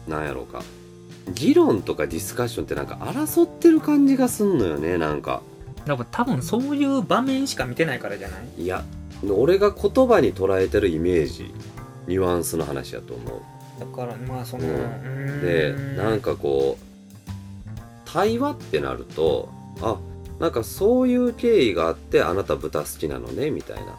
[0.08, 0.64] うなんやろうか。
[1.34, 5.42] 議論とかディスカッションってなんか争ってる感じがすんのよねなんか。
[5.86, 8.64] だから多分そういう場面しか見てないからじゃない？
[8.64, 8.84] いや
[9.30, 11.54] 俺が言葉に捉えてるイメージ
[12.08, 13.42] ニュアンスの話やと思う。
[13.80, 15.42] だからまあその、うん。
[15.42, 17.72] でなんかこう
[18.06, 19.50] 対話ってなると
[19.82, 19.98] あ
[20.44, 23.96] なんかそういう経緯があってあなた豚好きなのねみたいな。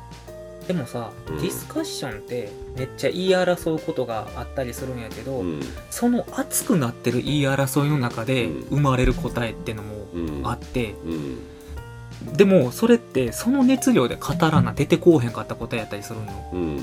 [0.68, 1.36] でもさ、うん。
[1.38, 5.60] ディスカッションってめっちゃ言い争うことがあったりするんやけど、うん。
[5.90, 8.60] その熱くなってる言い争いの中でうん。
[8.64, 10.46] 生まれる答えってのもうん。
[10.46, 12.36] あって、うん。
[12.36, 16.50] でもそれってその熱量で語らな出てこうへんかった答えやったりするの。
[16.52, 16.80] うん。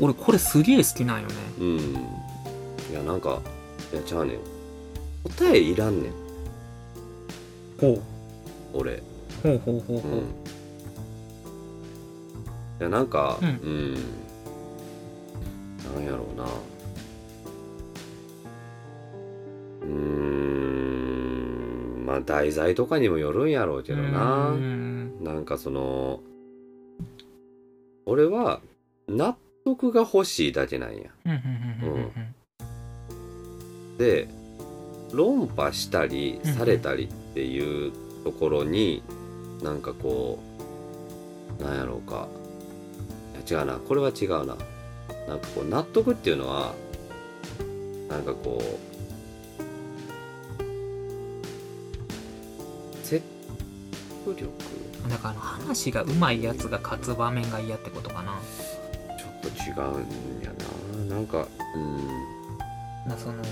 [0.00, 1.34] 俺これすげえ好きなんよね。
[1.60, 1.78] うん。
[2.90, 3.40] いやなんか
[3.92, 4.38] いやちゃうねん。
[5.36, 6.12] 答えいらんねん。
[7.78, 8.11] ほう
[8.74, 9.02] 俺。
[9.42, 10.18] ほうほうほうほう、うん。
[10.20, 10.22] い
[12.80, 13.50] やなんかううん。
[13.50, 14.00] ん、な
[16.00, 16.44] んやろうな。
[19.82, 22.04] うーん。
[22.06, 24.50] まあ題材とかにもよるんやろうけどな。
[24.50, 25.22] うん。
[25.22, 26.20] なんかその
[28.06, 28.60] 俺は
[29.08, 31.02] 納得が欲しいだけなんや。
[31.26, 31.42] うん。
[33.98, 34.28] で
[35.12, 36.52] 論破したりうん。
[36.54, 37.92] されたりっていう
[38.24, 39.02] ところに、
[39.62, 40.38] なんかこ
[41.58, 42.28] うなんやろうか。
[43.50, 43.74] 違うな。
[43.76, 44.56] これは違うな。
[45.26, 46.74] なんかこう納得っていうのは
[48.08, 48.64] なんかこう
[53.04, 53.24] 説
[54.24, 54.48] 得力？
[55.08, 58.40] だから話がうまいやつが勝つ場面が嫌ってことかな。
[59.42, 60.52] と違うんや
[61.08, 61.16] な。
[61.16, 61.48] なんか
[63.06, 63.42] まあその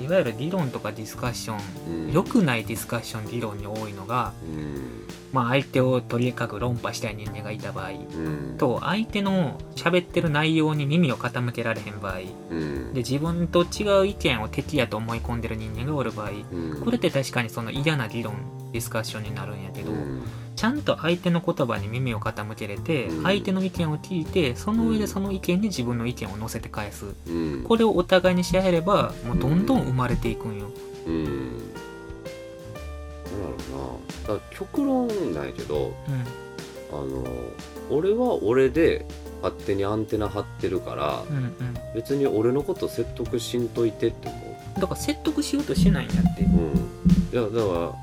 [0.00, 1.58] いわゆる理論とかディスカッション
[1.88, 8.56] うん、うん、良くないディスカッション理論に多いのが、うんまあ、相手をとにかく論破したい人間がいた場合うん。
[8.58, 12.94] と相手の喋ってる内容に耳を傾けられへん場合うん。
[12.94, 16.80] で自分と違う意見を敵やと思い込んでる人間がおる場合うん。
[16.82, 18.36] これって確かにその嫌な議論
[18.72, 20.22] ディスカッションになるんやけど、うん。
[20.56, 23.22] ちゃんと相手の言葉に耳を傾けれて、うん。
[23.22, 27.06] 相手の意見を聞いてその上でその意見に自分の意見を乗せて返す。
[27.28, 27.64] うん。
[27.64, 30.70] これをお互いにし合えればもうどんどん生まれていくんよ。
[33.38, 34.34] うだろうな。
[34.34, 36.24] だから極論なんやけどうん。
[36.90, 37.24] あの
[37.90, 39.04] 俺は俺で
[39.42, 41.54] 勝手にアンテナ張ってるからうんうん、
[41.94, 44.36] 別に俺のこと説得しんといてって思
[44.76, 46.42] だから説得しようとしないんやって。
[46.44, 46.56] ううん。
[47.32, 47.94] いやだか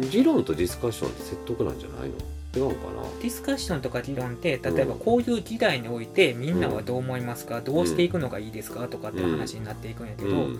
[0.00, 2.16] ら議論とディスカッションって説得なんじゃないの？
[2.54, 3.02] 違うんかな？
[3.20, 8.88] ディスカッションとか議論って例えばこういう議題においてみんなはどう思いますか、どうしていくのがいいですか？
[8.88, 10.58] とかって話になっていくんやけど、うん。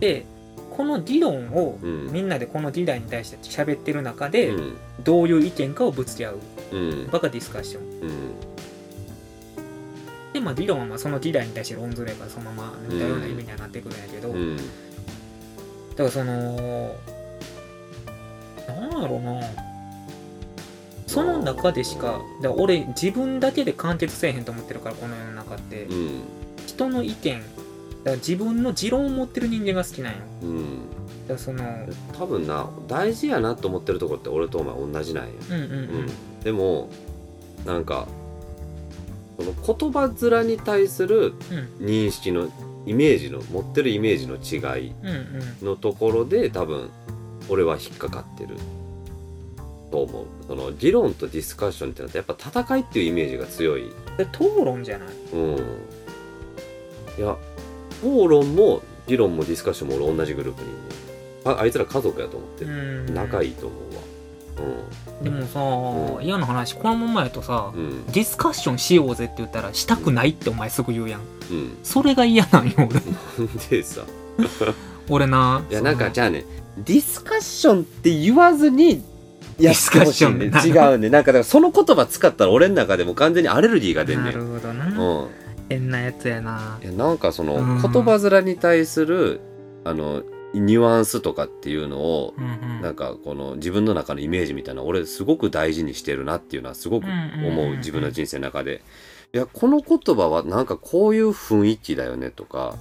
[0.00, 0.24] で
[0.80, 2.10] この議論をうん。
[2.10, 4.76] みんなでこの議題に対して喋ってる中でうん。
[5.04, 6.38] どういう意見かをぶつけ合う。
[6.72, 7.10] うん。
[7.10, 7.82] 場がディスカッション。
[7.82, 8.34] うん。
[10.32, 14.56] でまあ議論はまあその議題に対して論ずればそのまま似たような意味にはなってくるんやけど、うん。
[14.56, 16.34] だからその
[18.66, 19.42] なんやろうな。
[21.06, 25.82] その中でしかだ俺自分だけで完結せえへんと思ってるからこの世の中って。
[25.82, 26.22] うん。
[26.66, 27.44] 人の意見だ
[28.04, 30.58] から自分の持論を持ってる人間が好きなんようん。
[31.28, 31.62] だからその
[32.18, 35.30] 多分な大事やなと思ってるとこって俺とお前同じなんや。
[35.50, 35.80] うんうんううん。
[36.06, 36.90] んでも
[37.66, 38.06] なんか
[39.38, 41.34] その言葉面に対する
[41.78, 41.86] うん。
[41.86, 42.50] 認識の
[42.86, 45.66] イメージの持ってるイメージの違いうんうん。
[45.66, 46.88] のところで多分
[47.48, 48.56] 俺は引っかかってる。
[49.90, 50.24] と思う。
[50.46, 53.90] その議論とディスカッションってのはやっぱ戦いっていうイメージが強い。
[54.16, 55.08] で討論じゃない？
[55.34, 55.56] うん。
[57.18, 57.36] いや
[58.02, 60.68] 討論も議論もディスカッションも俺同じグループに
[61.44, 62.74] ああいつら家族やと思ってうる、
[63.10, 63.14] ん。
[63.14, 64.00] 仲いいと思うわ。
[65.22, 65.60] でもさ、
[66.18, 66.24] うん。
[66.24, 67.82] 嫌な話このままやとさ、うん。
[67.82, 71.20] うんディスカッションしようぜって言ったらしたくないってお前すぐ言うやん。
[71.20, 71.78] うん。
[71.82, 72.88] それが嫌なんよ俺。
[73.70, 74.02] でさ。
[75.08, 76.44] 俺ないやなんかじゃあね
[76.78, 79.02] ディスカッションって言わずに
[79.58, 80.32] やってほしいね。
[80.38, 81.10] ディスカッション違うね。
[81.10, 84.88] なんかだからその言葉使ったら俺の中でも完全にアレルギーが出んねなんるほどな、う
[85.24, 85.28] ん
[85.70, 86.78] 変なやつやな。
[86.82, 87.80] いやなんかそのうん。
[87.80, 89.40] 言葉面に対する
[89.84, 92.82] あのニュアンスとかっていうのをうんうん。
[92.82, 98.82] なんかこの自分の中のイメージみたいな俺すごく大事にしてるなっていうのはすごく思う自分の人生の中で。
[99.32, 102.74] いやこの言葉はなんかこういう雰囲気だよねとか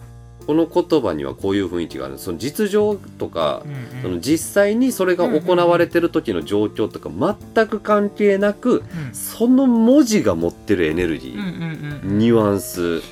[0.49, 2.17] この言葉にはこういう雰囲気がある。
[2.17, 4.01] その実情とかうんうん。
[4.01, 7.11] その実際にそれが行われてる時の状況とか
[7.53, 9.13] 全く関係なくうん。
[9.13, 12.03] その文字が持ってるエネルギー。
[12.03, 13.03] ニュアンス、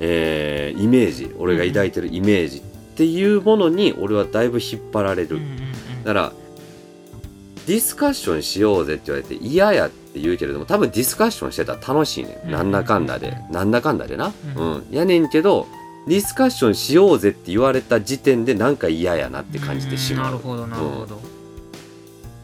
[0.00, 1.32] えーイメージ。
[1.38, 2.60] 俺が抱いてるイメージっ
[2.96, 5.38] ていうものに俺はだいぶ引っ張られる、
[6.02, 6.32] だから
[7.68, 14.84] ディスカッションしようぜって言われて嫌やって言うけれども多分ディスカッションしてたら楽しいね、うんなんだかんだで、なんだかんだでな、ううんん。
[14.90, 15.68] やねんけど
[16.06, 21.20] ディスカッションしようぜって言われた時点でなんか嫌やなって感じてしまう、んなるほどなるほど、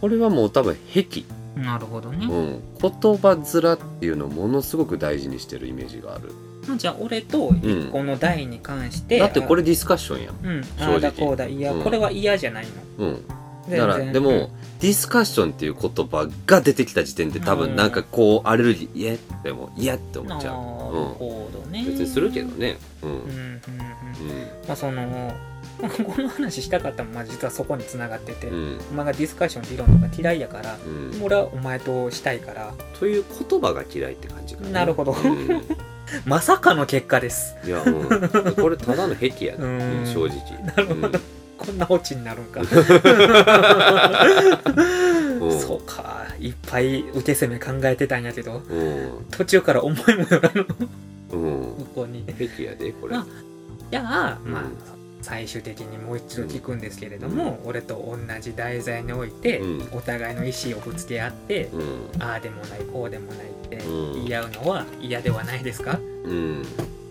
[0.01, 1.25] これはもう多分癖、
[1.57, 6.33] なるほどね、うん、言葉面っていうのをものすごく大事にしてるイメージがある。
[6.77, 10.35] じゃあ俺と一個の題に関して、だってこれディスカッションやん。
[10.43, 10.65] うん。
[10.79, 11.47] ああだこうだ。
[11.47, 11.83] いや、うん。
[11.83, 12.67] これは嫌じゃない
[12.99, 13.07] の。
[13.07, 13.25] うん
[13.71, 14.49] だからでも、うん
[14.81, 20.65] ディスカッションっていう言葉が出てきた時点で多分なんかこうアレルギー嫌っても嫌って思っちゃう、なる
[21.15, 22.79] ほどね、別にするけどね。
[23.03, 23.11] うん。
[23.11, 23.31] うんうんうん。
[23.33, 23.61] うん。
[24.69, 25.33] まあその
[25.79, 28.81] この話したかったのもまあ実はそこに繋がってて、うん。
[28.93, 31.23] お前がディスカッション理論とか嫌いやから、うん。
[31.25, 32.73] 俺はお前としたいから。
[33.01, 34.71] という言葉が嫌いって感じかな。
[34.71, 35.13] なるほど。
[35.13, 35.63] うん。
[36.25, 37.57] まさかの結果です。
[37.65, 39.99] いや、うん、これただの癖やね、 うん。
[40.01, 40.63] うん正直。
[40.65, 42.61] なるほどこんなオチになるんか。
[42.61, 42.69] うん。
[45.61, 46.27] そうか。
[46.41, 48.63] いっぱい受け攻め考えてたんやけど。
[48.69, 49.27] うん。
[49.31, 50.67] 途中から思いもよらぬ。
[51.33, 51.41] うん。
[51.79, 53.17] 向こうに癖やでこれ。
[53.17, 53.27] あ
[53.91, 54.53] じゃあ、うん。
[54.53, 54.63] まあ
[55.21, 59.89] 最終的にもう一度聞くんですけれども、俺と同じ題材において、うん。
[59.93, 62.23] お互いの意思をぶつけ合って、うん。
[62.23, 64.13] ああでもないこうでもないってうん。
[64.15, 65.99] 言い合うのは嫌ではないですか？
[66.25, 66.65] うん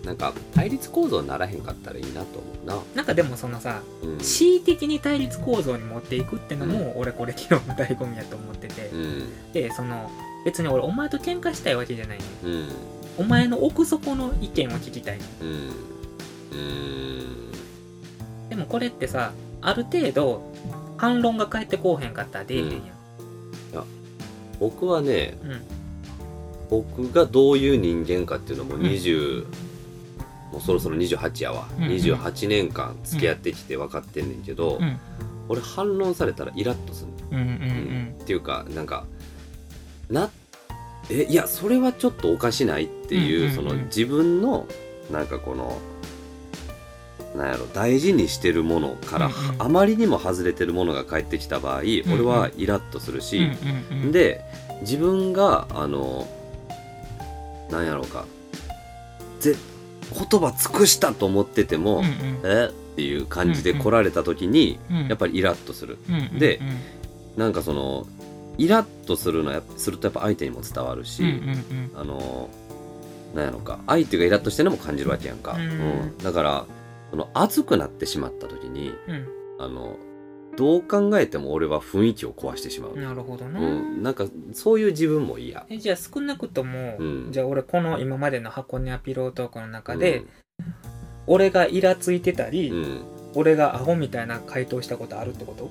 [0.08, 2.78] なんか対立構造にならへんかったらいいなと思うな。
[2.94, 4.16] なんかでもそのさうん。
[4.16, 9.52] 恣意的に対立構造に持っていくってのも、俺これ議論の醍醐味やと思ってて、うん。
[9.52, 10.10] でその
[10.46, 12.68] 別に俺お前と喧嘩したいわけじゃないのうん。
[13.18, 15.24] お前の奥底の意見を聞きたいの
[18.48, 20.54] でもこれってさある程度
[20.96, 22.82] 反論が返ってこうへんかったら出えへんやん、
[24.58, 25.60] 僕はねうん。
[26.70, 29.46] 僕がどういう人間かっていうのも20、
[30.52, 31.90] もうそろそろ28やわ、うんうん。
[31.90, 34.98] 28年間付き合ってきて分かってんねんけど、うん。
[35.48, 39.04] 俺反論されたらイラッとするうんうんっていうかなんか
[40.10, 40.30] な
[41.10, 43.56] えいやそれはちょっとおかしないっていう,、うんうんうん。
[43.56, 44.66] その自分の
[45.10, 45.78] なんかこの
[47.36, 49.62] なんやろ大事にしてるものから、うんうん。
[49.62, 54.12] あまりにも外れてるものが返ってきた場合、ん俺はイラッとするし、うんうんうん。
[54.12, 54.44] で
[54.80, 56.26] 自分があの
[57.70, 58.24] なんやろうか
[59.40, 59.56] ぜ
[60.12, 62.40] 言葉尽くしたと思ってても、うんうん。
[62.44, 62.70] え？
[62.70, 65.98] っていう感じで来られた時に、うんやっぱりイラッとする。
[66.08, 66.38] うんうんうん。
[66.38, 66.60] で
[67.36, 68.06] なんかその
[68.56, 72.50] イラッとするのやするとやっぱ相手にも伝わるし、うんうんあの
[73.34, 76.18] なんやろか相手がイラッとしてるのも感じるわけやんか、うん。
[76.18, 76.66] だから
[77.10, 79.28] その熱くなってしまった時にうん。
[79.60, 79.96] あの
[80.58, 85.64] どう考えても俺は雰囲気を壊してしまう、うんなるほどな、うん、なんかそういう自分も嫌。
[85.70, 87.28] えじゃあ少なくとも、うん。
[87.30, 90.24] じゃあ俺この今までの箱庭ピロートークの中で、
[91.28, 93.02] 俺がイラついてたり、うん、
[93.34, 95.70] 俺がアホみたいな回答したことあるってこと？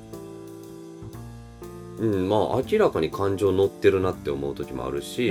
[2.00, 2.12] うん。
[2.13, 2.39] うんまあ
[2.71, 5.30] 明らかに感情乗ってるなって思う時もあるうんし、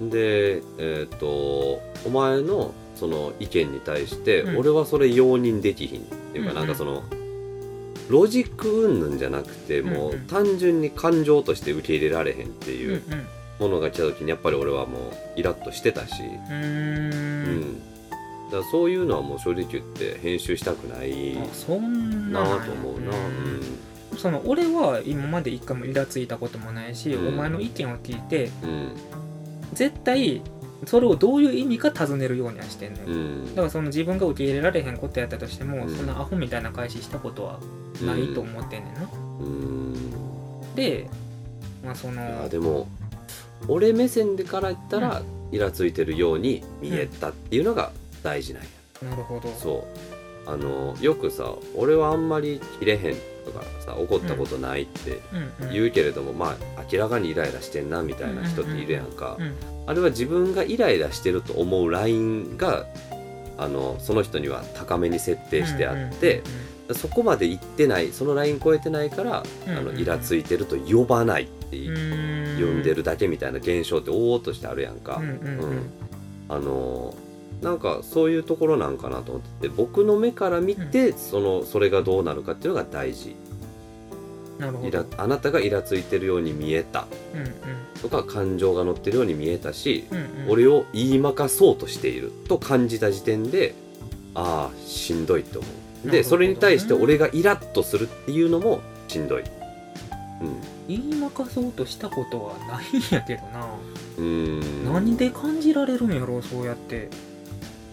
[0.00, 0.10] うん。
[0.10, 1.80] でえっ、とお
[2.12, 4.56] 前のその意見に対して、うん。
[4.58, 6.56] 俺はそれ容認できひんっていうか、うん。
[6.56, 7.02] なんかその
[8.08, 10.14] ロジック云々じゃなくてもう、うん。
[10.14, 13.26] うん単純に感情として受け入れられへんってうんいううん
[13.58, 17.60] ものが来た時にやっぱり俺はもうイラッとしてたし、うん。
[17.60, 17.80] ん。
[18.50, 23.12] だそういうのはもう正直言って編集したくないあそんなと思うな、
[24.18, 27.28] その俺は今まで一回もイラついたこともないし、うん。
[27.28, 28.90] お前の意見を聞いてうんうん。
[29.72, 30.42] 絶対
[30.84, 33.46] それをどういう意味か尋ねるようにはしてんのよ、うん。
[33.50, 35.96] だからその自分が受け入れられへんことやったとしても、うん。
[35.96, 37.58] そんなアホみたいな返ししたことは
[38.02, 39.08] ないと思ってんねんな、
[39.40, 40.74] うん。
[40.74, 41.08] で
[41.84, 42.88] まあそのでも
[43.68, 47.90] 俺目線でから言ったら、イラついてるように見えたっていうのが
[48.22, 48.68] 大事なんや、
[49.10, 49.48] なるほど。
[49.52, 49.86] そ
[50.46, 50.50] う。
[50.50, 55.20] あのよくさ俺はあんまり切れへんとかさ怒ったことないって
[55.72, 59.54] 言うけれども、まあ明らかにイライラしてんなみたいな人っているやんか、うん
[59.88, 62.86] あれは自分がイライラしてると思うラインが
[63.56, 66.42] あのその人には高めに設定してあって、
[66.92, 71.92] そこまで行ってないそのライン超えてないから、あのイラついてると呼ばないって呼
[72.66, 75.90] 呼んでるだけみたいな現象っておおっとしてあるやんか、うん。
[76.48, 77.14] あの
[77.62, 83.30] なんかそういうところなんかなと思ってて僕の目から見て、そのそれがどうなるかっていうのが大事。
[84.58, 84.98] イなるほど。
[84.98, 87.06] ラあなたがイラついてるように見えた。
[87.34, 87.50] うんうん。
[88.02, 90.26] とか感情が乗ってるように見えたし、うんうん。
[90.50, 93.74] 俺を言いまかそうとしていると感じた時点で
[94.34, 95.70] ああしんどいと思う。
[95.70, 96.12] でなるほど。
[96.12, 99.46] ねそれに対して俺がイラッとするっていうのもしんどい、うん、
[100.88, 103.66] 言いまかそうとしたことはないんやけどな、
[104.18, 104.92] うーん。
[104.92, 107.08] 何で感じられるんやろうそうやって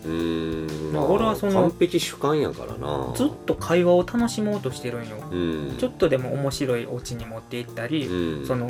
[0.05, 3.13] 俺はその完璧主観やからな。
[3.15, 5.17] ずっと会話を楽しもうとしてるんよ。
[5.31, 5.75] うん。
[5.77, 8.47] ちょっとでも面白いオチに持っていったり、うん。
[8.47, 8.69] その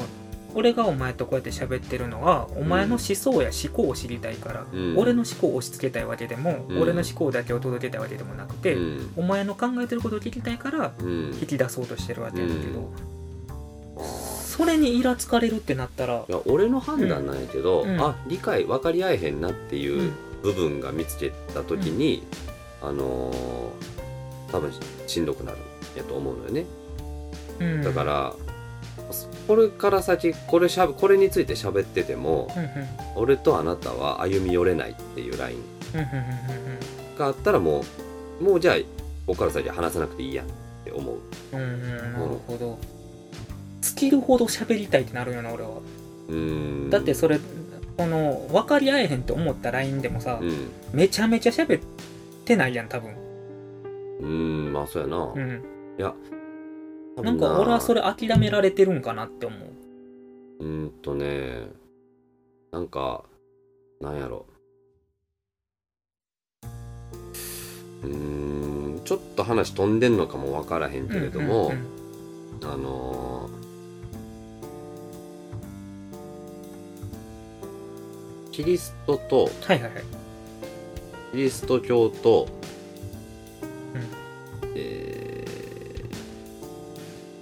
[0.56, 4.98] 俺がお前とこうやって喋ってるのはお前の思想や思考を知りたいから、うん。
[4.98, 6.82] 俺の思考を押し付けたいわけでも、うん。
[6.82, 9.14] 俺の思考だけを届けたいわけでもなくて、うん。
[9.16, 11.36] お前の考えてることを聞きたいからうん。
[11.42, 12.92] 引き出そうとしてるわけやけど、
[14.44, 18.00] それにイラつかれるってなったらいや俺の判断なんやけど、うん。
[18.00, 20.12] あ理解分かり合えへんなっていう
[20.44, 22.24] 部分が見つけた時に、
[22.82, 23.94] あのー
[24.52, 24.72] 多分
[25.08, 25.62] しんどくなるん
[25.98, 26.66] やと思うのよね。
[27.60, 27.82] うん。
[27.82, 28.36] だから、
[29.48, 32.70] これから先これしゃべこれについて喋っててもうんうん。
[33.16, 35.58] 俺とあなたは歩み寄れないっていうライン。
[35.96, 36.08] うんうん
[37.18, 37.84] があったらも
[38.42, 38.84] うもうじゃあこ
[39.28, 40.50] こから先は話さなくていいやんっ
[40.86, 41.18] て思う。
[41.54, 41.80] うんうんうん。
[41.80, 42.14] うん。
[42.14, 42.78] なるほど。
[43.82, 45.70] 尽きるほど喋りたいってなるよな俺は。
[46.30, 46.90] うーん。
[46.92, 47.40] だってそれ
[47.98, 50.70] この分かり合えへんと思った LINE でもさ、うん。
[50.94, 51.82] めちゃめちゃ喋っ
[52.46, 53.12] てないやん多分。
[54.20, 55.64] うーんまあそうやな、うん。
[55.98, 56.14] いや
[57.22, 57.32] な。
[57.32, 59.60] んか俺はそれ諦められてるんかなって思う。
[60.60, 61.68] うーんとね
[62.72, 63.24] なんか
[64.02, 64.46] なんやろ。
[68.04, 68.10] うー
[69.02, 72.68] んちょっと話飛んでんのかもわからへんけれども、うんうん。
[72.68, 73.63] あのー
[78.54, 80.04] キリストとはいはいはい。
[81.32, 82.48] キリスト教と、
[83.96, 84.08] うん。
[84.76, 85.46] え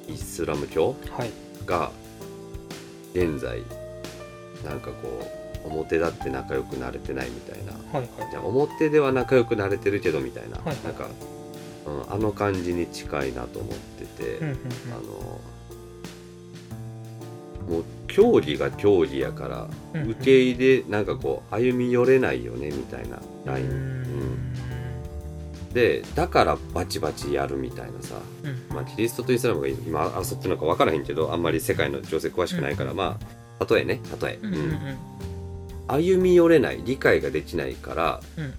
[0.08, 1.32] ーイスラム教はい。
[1.66, 1.92] が
[3.14, 3.62] 現在
[4.64, 5.30] なんかこ
[5.66, 7.74] う表立って仲良くなれてないみたいな。
[7.74, 8.32] はいはい。
[8.32, 10.78] じゃあ表では仲良くなれてるけどみたいな、はいはい。
[10.86, 11.08] なんか、
[11.88, 14.56] うん、あの感じに近いなと思ってて、うんうん。
[14.56, 14.58] あ
[17.68, 24.54] のもう競技が競技やから受け入れなんかこう歩み寄れないよねみたいなライン、ううん。
[25.74, 28.76] でだからバチバチやるみたいなさ、うん。
[28.76, 33.18] まあ、キリストとイスラムが今争ってるのか分からへんけどあんまり世界の情勢詳しくないから、ま
[33.60, 34.98] あ例えね例え、うん
[35.88, 38.54] 歩み寄れない理解ができないからうん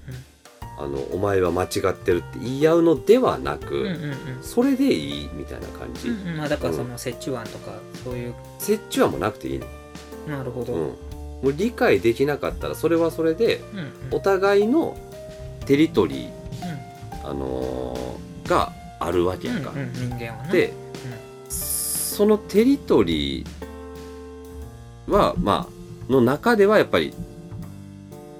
[0.78, 3.94] あのお前は間違ってるって言い合うのではなく、うんうんう
[4.40, 4.42] ん。
[4.42, 6.36] それでいいみたいな感じ、うんうん。
[6.38, 8.34] まあだからその折衷案とかそういう。
[8.66, 9.66] 折衷はもうなくていいの、
[10.26, 10.96] なるほど、うん、も
[11.44, 13.88] う理解できなかったらそれはそれでうんうん。
[14.12, 14.96] お互いの
[15.66, 16.32] テリトリー、う
[17.24, 19.92] あのーがあるわけやんか、んうんうん。
[19.92, 20.72] 人間はねで、
[21.48, 27.14] そのテリトリーはまあの中ではやっぱり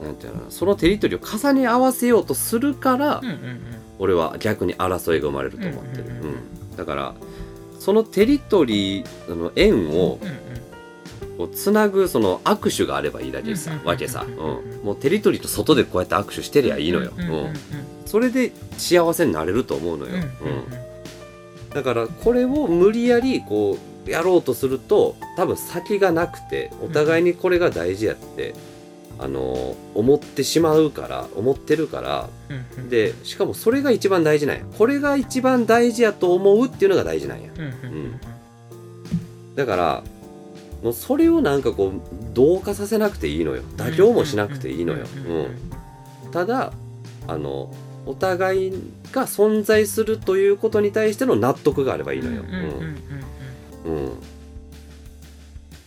[0.03, 3.61] なんていうのそのテリトリーを重ね合わせようとするから、うんうんうん。
[3.98, 6.24] 俺は逆に争いが生まれると思ってる、うんうんうん。
[6.24, 6.30] う
[6.72, 6.76] ん。
[6.76, 7.14] だから
[7.78, 10.18] そのテリトリーの縁を
[11.38, 14.84] こうつなぐその握手があればいいだけさ、わけさ、うんうん。
[14.84, 17.55] もうテリトリーと外でこうやって握手してりゃいいのよ、うん
[18.05, 20.22] それで幸せになれると思うのよ、うん。
[21.70, 28.55] だからこれを無理やりこうやろうとすると多分先がなくてお互いにこれが大事やって、
[29.22, 32.88] あの思ってしまうから思ってるからうんうん。
[32.88, 34.64] でしかもそれが一番大事なんや。
[34.76, 37.50] これが一番大事やと思うっていうのが大事なんや。
[37.56, 37.72] うんうんう
[38.08, 38.20] ん
[39.54, 40.02] だから
[40.82, 41.92] もうそれをなんかこう
[42.32, 43.62] 同化させなくていいのよ。
[43.76, 46.72] 妥協もしなくていいのよ、うんただ
[47.28, 47.72] あの
[48.06, 48.72] お互い
[49.12, 52.42] が存在するということに対しての納得があればいいのよ、
[53.84, 53.92] うん。
[53.92, 54.12] うん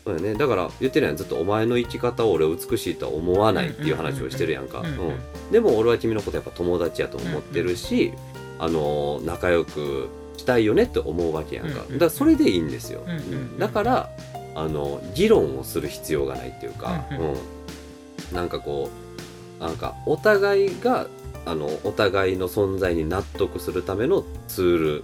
[0.05, 0.35] そうだね。
[0.35, 1.17] だから言ってるやん。
[1.17, 5.51] ずっとお前の生き方を俺は美しいとは思わないっていう話をしてるやんか、うんうんうんうん。
[5.51, 8.13] でも俺は君のことやっぱ友達やと思ってるし、
[8.59, 14.09] あの仲良くしたいよねって思うわけやんか、うんうんだからそれでいいんですよ、うんうんうんだから
[14.53, 17.29] あの議論をする必要がないっていうか、うんうん。
[17.31, 17.37] うん。
[18.31, 18.89] なんかこ
[19.59, 21.07] うなんかお互いが
[21.45, 25.03] あのお互いの存在に納得するためのツール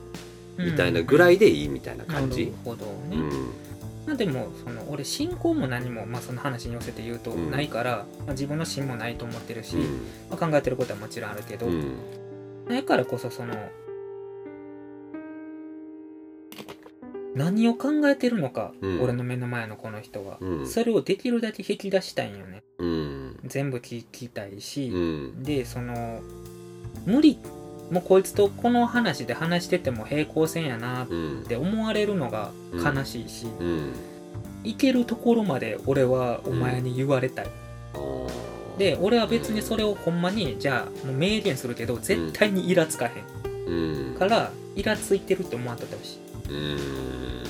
[0.58, 2.46] みたいなぐらいでいいみたいな感じ。
[2.46, 3.52] なる、ほどね、うん
[4.06, 7.52] まあでもその俺信仰も何も、まあ、その話に寄せて言うとうん。
[7.52, 10.02] ないから、まあ、自分の芯もないと思ってるし、うん。
[10.30, 11.96] まあ、考えてることはもちろんあるけど、うん。
[12.68, 13.54] だからこそその
[17.36, 19.02] 何を考えてるのか、うん。
[19.02, 20.68] 俺の目の前のこの人は、うん。
[20.68, 22.64] それをできるだけ引き出したいんよね。
[22.80, 23.40] うん。
[23.46, 25.44] 全部聞きたいし、うん。
[25.44, 26.22] でその
[27.06, 27.40] 無理
[27.92, 31.44] もうこいつとこの話で話してても平行線やなっうん。
[31.44, 33.94] て思われるのが悲しいし、うん。
[34.64, 37.48] いけるところまで俺はお前に言われたい、
[37.94, 44.16] あーで俺は別にそれをほんまにじゃあもう明言するけど絶対にイラつかへんうん。
[44.18, 46.20] からイラついてるって思わんとってほしい。
[46.50, 47.41] うん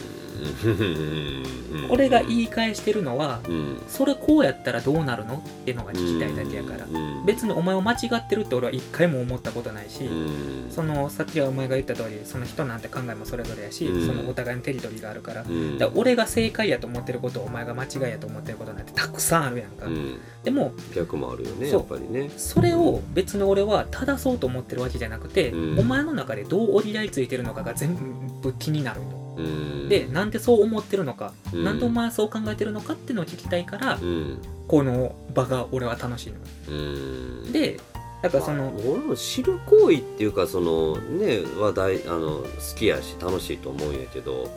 [1.89, 3.81] 俺が言い返してるのはうん。
[3.87, 6.85] それこうやったらどうなるのっていうのが聞きたいだけやから。
[6.85, 7.25] うん。
[7.25, 10.71] 別にお前を間違ってるって俺は一回も思ったことないし、うん。
[10.71, 14.07] そのさっきはお前が言った通りその人なんて考えもそれぞれやし、うん。
[14.07, 20.19] そのお互いのテリトリーがあるから,、から俺が正解やと思ってることをお前が間違いやと思ってることなんてたくさんあるやんか、うん。
[20.43, 22.29] でも逆もあるよねやっぱりね。
[22.37, 25.79] それを別に俺は正そうと思ってるわけじゃなくて、うん。
[25.79, 27.95] お前の中でどう折り合いついてるのかが全
[28.41, 29.20] 部気になると。
[29.37, 29.89] うん。
[29.89, 31.63] でなんでそう思ってるのか、うん。
[31.63, 34.37] なんでお前はそう考えてるのかっていうのを聞きたいから、うん。
[34.67, 36.37] この場が俺は楽しいの。
[36.69, 37.51] うん。
[37.51, 37.79] で
[38.21, 44.47] だからその、まあ俺も知る行為っていうかそのね話題あの好きやし楽しいと思うんやけど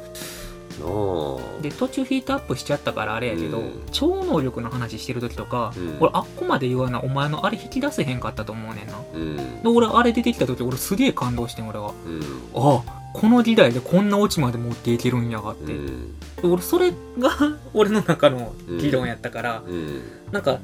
[1.62, 3.82] で途中ヒートアップしちゃったからあれやけど、うん。
[3.92, 5.96] 超能力の話してる時とか、うん。
[6.00, 12.22] 俺あっこまで言わなお前のあれ引き出せへんかったと思うねんなうんで俺あれ出てきた時俺すげえ感動してん俺はうん
[12.54, 16.18] ああこの時代でこんなオチまで持っていけるんやがって、うん。
[16.18, 17.30] で俺それが
[17.72, 20.02] 俺の中の議論やったから、うん。
[20.32, 20.58] なんか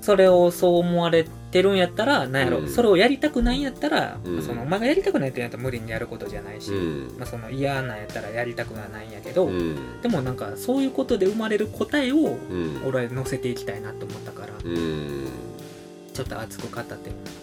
[0.00, 2.68] それをそう思われてるんやったらなんやろ、うん。
[2.68, 4.42] それをやりたくないんやったら、うん。
[4.42, 7.14] そのお前がやりたくないってやったら無理にやることじゃないし、うん。
[7.18, 9.76] まあ、その嫌なんやったらやりたくはないんやけど、うん。
[10.02, 12.20] でもなんかそういうことで生まれる答えをう
[12.54, 12.80] ん。
[12.86, 15.26] 俺は載せていきたいなと思ったから、うん。
[16.14, 17.10] ちょっと熱く語って。
[17.10, 17.41] みああああ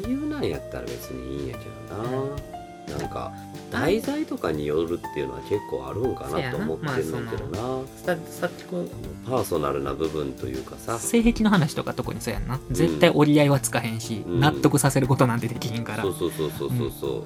[0.00, 2.50] いうなんやったら別にいいんやけどな。
[2.98, 3.32] なんか
[3.70, 8.90] 題材とかによるっていうのは結構あるんかなと思ってるんだけどな、ささっきこう
[9.24, 10.98] パーソナルな部分というかさ。
[10.98, 12.48] 性癖の話とか特にそうやん。
[12.48, 14.40] な絶対折り合いはつかへんし、うん。
[14.40, 17.24] 納得させることなんてできひんから、そうそうそうそうそうそ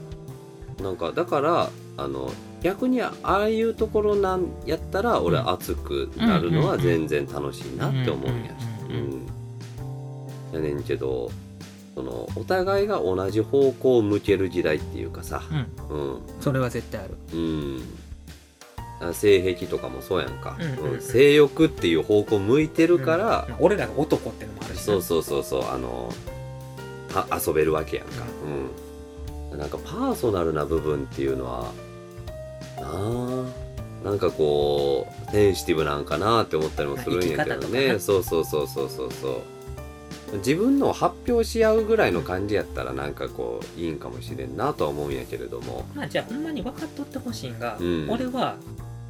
[0.78, 5.48] う、なんかだからあの逆にああいうところなんやったら俺うん。
[5.48, 8.54] 熱くなるのは全然楽しいなって思うんや。
[8.90, 9.26] うんうんうん。
[10.52, 10.66] うん。
[10.66, 11.30] やねんけど
[11.94, 15.42] そのお互いが同じ方向を向ける時代っていうかさ。
[15.90, 16.14] うん。
[16.14, 16.20] うん。
[16.40, 17.14] それは絶対ある。
[17.32, 17.82] うん。
[19.00, 21.00] あ性癖とかもそうやんか、うんうんうん。
[21.00, 24.84] 性欲っていう方向向いてるから、うん俺らが男ってのもあるしな。
[24.84, 25.70] そうそうそうそう。
[25.70, 26.12] あの
[27.08, 28.12] た遊べるわけやんか、
[29.52, 31.72] うん、なんかパーソナルな部分っていうのは
[32.80, 33.64] なあ。
[34.04, 37.94] なんかこうセンシティブなんかなって思ったりもするんやけどね。
[37.94, 39.42] ねそうそうそうそうそうそう
[40.38, 45.84] 自分のを発表し合うぐらいの感じやったらなんかこういいんかもしれんなとは思うんやけれども。
[45.94, 48.10] まあじゃあほんまに分かっとってほしいんが、うん。
[48.10, 48.56] 俺は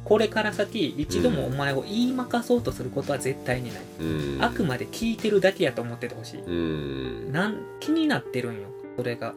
[0.03, 4.03] これから先一度もお前を言いまかそうとすることは絶対にない、う
[4.37, 4.43] ん。
[4.43, 7.31] あくまで聞いてるだけやと思っててほしい、うん。
[7.31, 8.67] なん気になってるんよ
[8.97, 9.33] それが。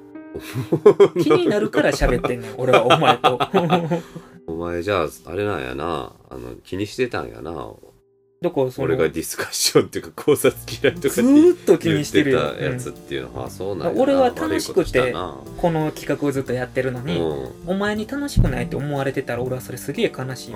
[1.22, 3.39] 気になるから喋ってんねん 俺はお前と。
[4.47, 6.12] お前じゃああれなんやな。
[6.28, 7.72] あの気にしてたんやな
[8.41, 12.39] だからその俺がディスカッションっていうか考察嫌いとかずーっと気にしてるよ。
[12.39, 14.01] 言ってたやつっていうのは、そうなんやな。
[14.01, 17.20] 俺は楽しくてここの企画をずっとやってるのに、
[17.66, 20.55] お前に楽しくないって思われてたら俺はそれすげえ悲しい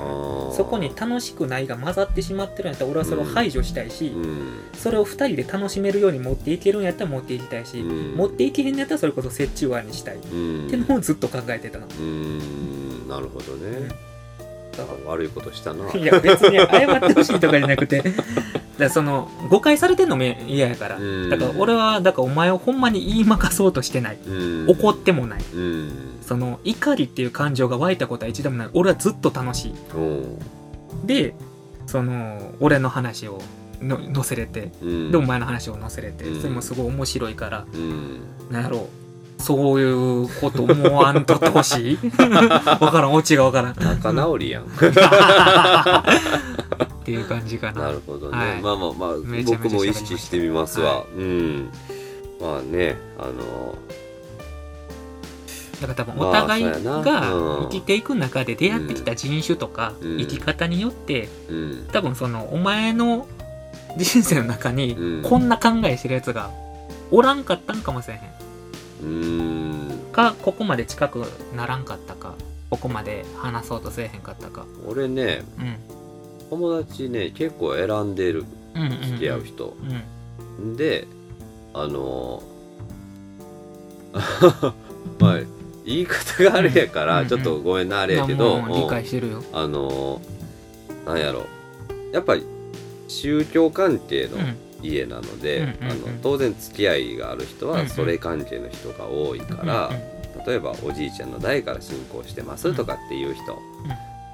[0.53, 4.61] そこに楽しくないが混ざってしまってるんやったら俺はそれを排除したいし、うん。
[4.74, 8.16] それを2人で楽しめるように持っていけるんやったら持っていきたいし、うん。
[8.16, 13.09] 持っていけへんのやったらそれこそ折衷案にしたい、っうんてのをずっと考えてたの、うん。
[13.09, 13.89] なるほどね、
[14.77, 18.03] だか悪いことしたないや別に謝ってほしいとかじゃなくて。
[18.79, 21.31] だその誤解されてんのも嫌やから、うん。
[21.31, 24.18] だから俺はだからお前をほんまに言いまかそうとしてない。
[24.27, 24.66] うん。
[24.68, 25.45] 怒ってもない。
[25.55, 25.93] うん。
[26.23, 28.68] その怒りっていう感情が湧いたことは一度もない。
[28.73, 29.75] 俺はずっと楽しい。
[29.95, 29.99] う。
[29.99, 30.39] ん
[31.05, 31.35] で
[31.87, 33.41] その俺の話を
[33.81, 34.73] の載せれて。
[34.83, 35.11] うん。
[35.11, 36.25] でお前の話を載せれて。
[36.25, 36.41] うん。
[36.41, 37.66] それもすごい面白いから。
[37.73, 38.20] うん。
[38.51, 39.01] なんやろう
[39.43, 41.99] そういうこと思わんとってほしい？
[42.80, 43.74] わからんオチがわからん。
[43.78, 44.62] 仲直りやん。
[44.64, 44.66] っ
[47.05, 47.82] ていう感じかな。
[47.82, 48.62] なるほどね、はい。
[48.62, 49.11] まあまあまあ
[49.45, 51.68] 僕も意識してみますわ、はうん。
[52.40, 53.76] まあねあの
[55.80, 56.70] だから多分まあお互いが
[57.62, 60.18] 生きていく中で出会ってきた人種とかうん。
[60.18, 61.86] 生き方によってうん。
[61.93, 63.26] 多分そのお前の
[63.97, 65.22] 人生の中にうん。
[65.22, 66.51] こんな考えしてるやつが
[67.11, 68.20] おらんかったんかもしれへん
[70.12, 71.24] かここまで近く
[71.57, 72.34] ならんかったか
[72.70, 74.66] ここまで話そうとせえへんかったか。
[74.86, 75.76] 俺ねうん。
[76.50, 78.44] 友達ね結構選んでる
[79.05, 79.76] 付き合う人、
[80.59, 80.76] うん。
[80.76, 81.07] で
[81.74, 82.42] あの
[85.18, 85.40] まあ
[85.84, 89.42] 言い方があれやから、うんちょっとごめんなあれいややけど、理解してるよ。
[89.53, 90.20] あの
[91.07, 91.46] なんやろ。
[92.12, 92.44] やっぱり
[93.09, 99.91] 宗教関係のうん家なので、あの当然付き合いがある人はそれ関係の人が多いから、
[100.47, 103.59] 例えばおじいちゃんの代から信仰してますとかっていう人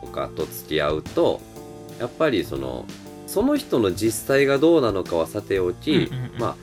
[0.02, 1.40] とかと付き合うと
[2.00, 2.86] やっぱりその
[3.26, 6.56] その人の実際がどうなのかはさておき、まあ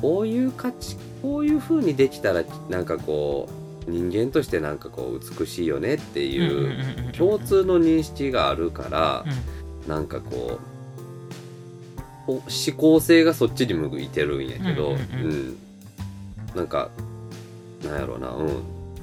[0.00, 3.48] こういう価値こういう風にできたらなんかこ
[3.86, 9.60] う人間としてなんかこう美しいよねってうんいう共通の認識があるからうん。
[9.88, 10.69] なんかこうお
[12.30, 15.56] 思考性がそっちに向いてるんやけど、うんうんうんうん。
[16.56, 16.66] なん。
[16.66, 16.90] か
[17.84, 18.62] なんやろうな、うん、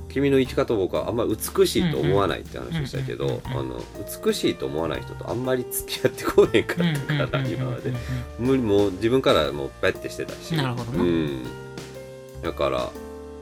[0.09, 3.81] 君の生き方を僕はあんまり美しいと思わないって話をしたけど、うんうんうんうんあの
[4.25, 7.91] 美しいと思わない人とあんまり付き合ってこへんかったから、今まで
[8.39, 10.55] 無理もう自分からもうペッてしてたし。
[10.55, 11.03] なるほどな。
[11.03, 11.43] うん。
[12.41, 12.89] だから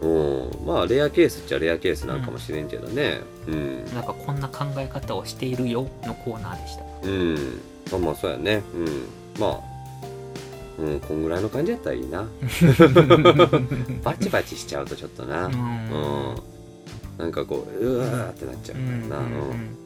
[0.01, 0.65] うん。
[0.65, 3.21] まあレアケースっちゃレアケースなんかもしれんけどね。
[3.47, 3.85] うん。
[3.93, 6.83] なんかこんな考え方をしているよのコーナーでした。
[7.03, 7.61] うん。
[7.91, 8.63] まあまあそうやね。
[8.73, 9.07] うん。
[9.39, 9.74] まあ
[10.77, 12.27] うんこんぐらいの感じやったらいいな。
[14.03, 15.47] バチバチしちゃうとちょっとな。
[15.47, 15.55] ううん。
[15.55, 16.35] ん
[17.17, 18.77] なんかこううわーってなっちゃう
[19.09, 19.25] からな。
[19.25, 19.77] うん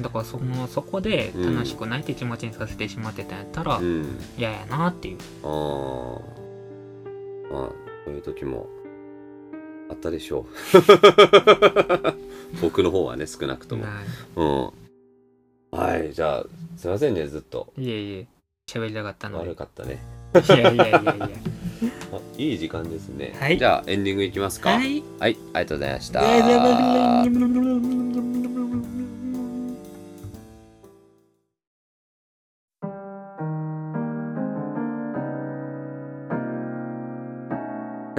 [0.00, 4.18] だからそのそこで楽しくないって気持ちにさせてしまってたんやったらうん。
[4.38, 5.18] 嫌やなっていう。
[5.44, 6.18] あ
[7.50, 7.68] あまあ
[8.06, 8.66] そういう時も
[9.90, 10.46] あったでしょう。
[12.62, 13.84] 僕の方はね少なくとも。
[13.84, 14.72] は
[15.72, 15.78] うん。
[15.78, 17.72] はいじゃあすいませんねずっと。
[17.78, 18.26] いいえいえ。
[18.66, 20.02] 喋りたかったので悪かったね
[20.34, 21.02] いやいやいや
[22.38, 23.58] いいい時間ですね、はい。
[23.58, 24.70] じゃあエンディングいきますか。
[24.70, 25.02] はい。
[25.18, 26.20] はい、ありがとうございました。
[26.20, 26.26] は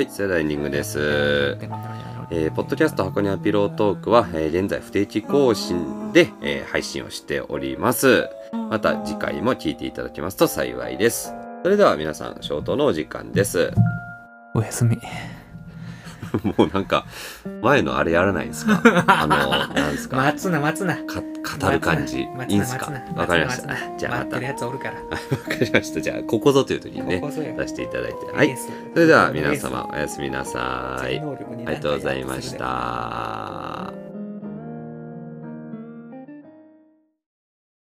[0.02, 1.58] いそれではエンディングです。
[2.32, 8.30] えーポッドキャスト箱庭ピロートークは、えー現在不定期更新で、えー配信をしております。
[8.70, 11.34] また次回も聞いていただけますと幸いです。
[11.64, 13.72] それでは皆さん、消灯のお時間です。
[14.54, 14.98] おやすみ
[16.58, 17.06] もうなんか、
[17.62, 18.82] 前のあれやらないんですか？
[19.08, 19.38] あの、
[19.74, 22.22] なんですか、待つな待つなか語る感じ。
[22.22, 22.92] いいんすか？
[23.16, 23.76] わかりました。
[23.98, 24.94] じゃあまた、待ってるわやつおるから
[25.58, 26.02] かりました。
[26.02, 28.18] じゃあ、ここぞという時にねこ、こ出していただいて。
[28.36, 31.20] はいそれでは皆様、おやすみなさい。
[31.20, 31.22] あ
[31.58, 34.13] りがとうございました。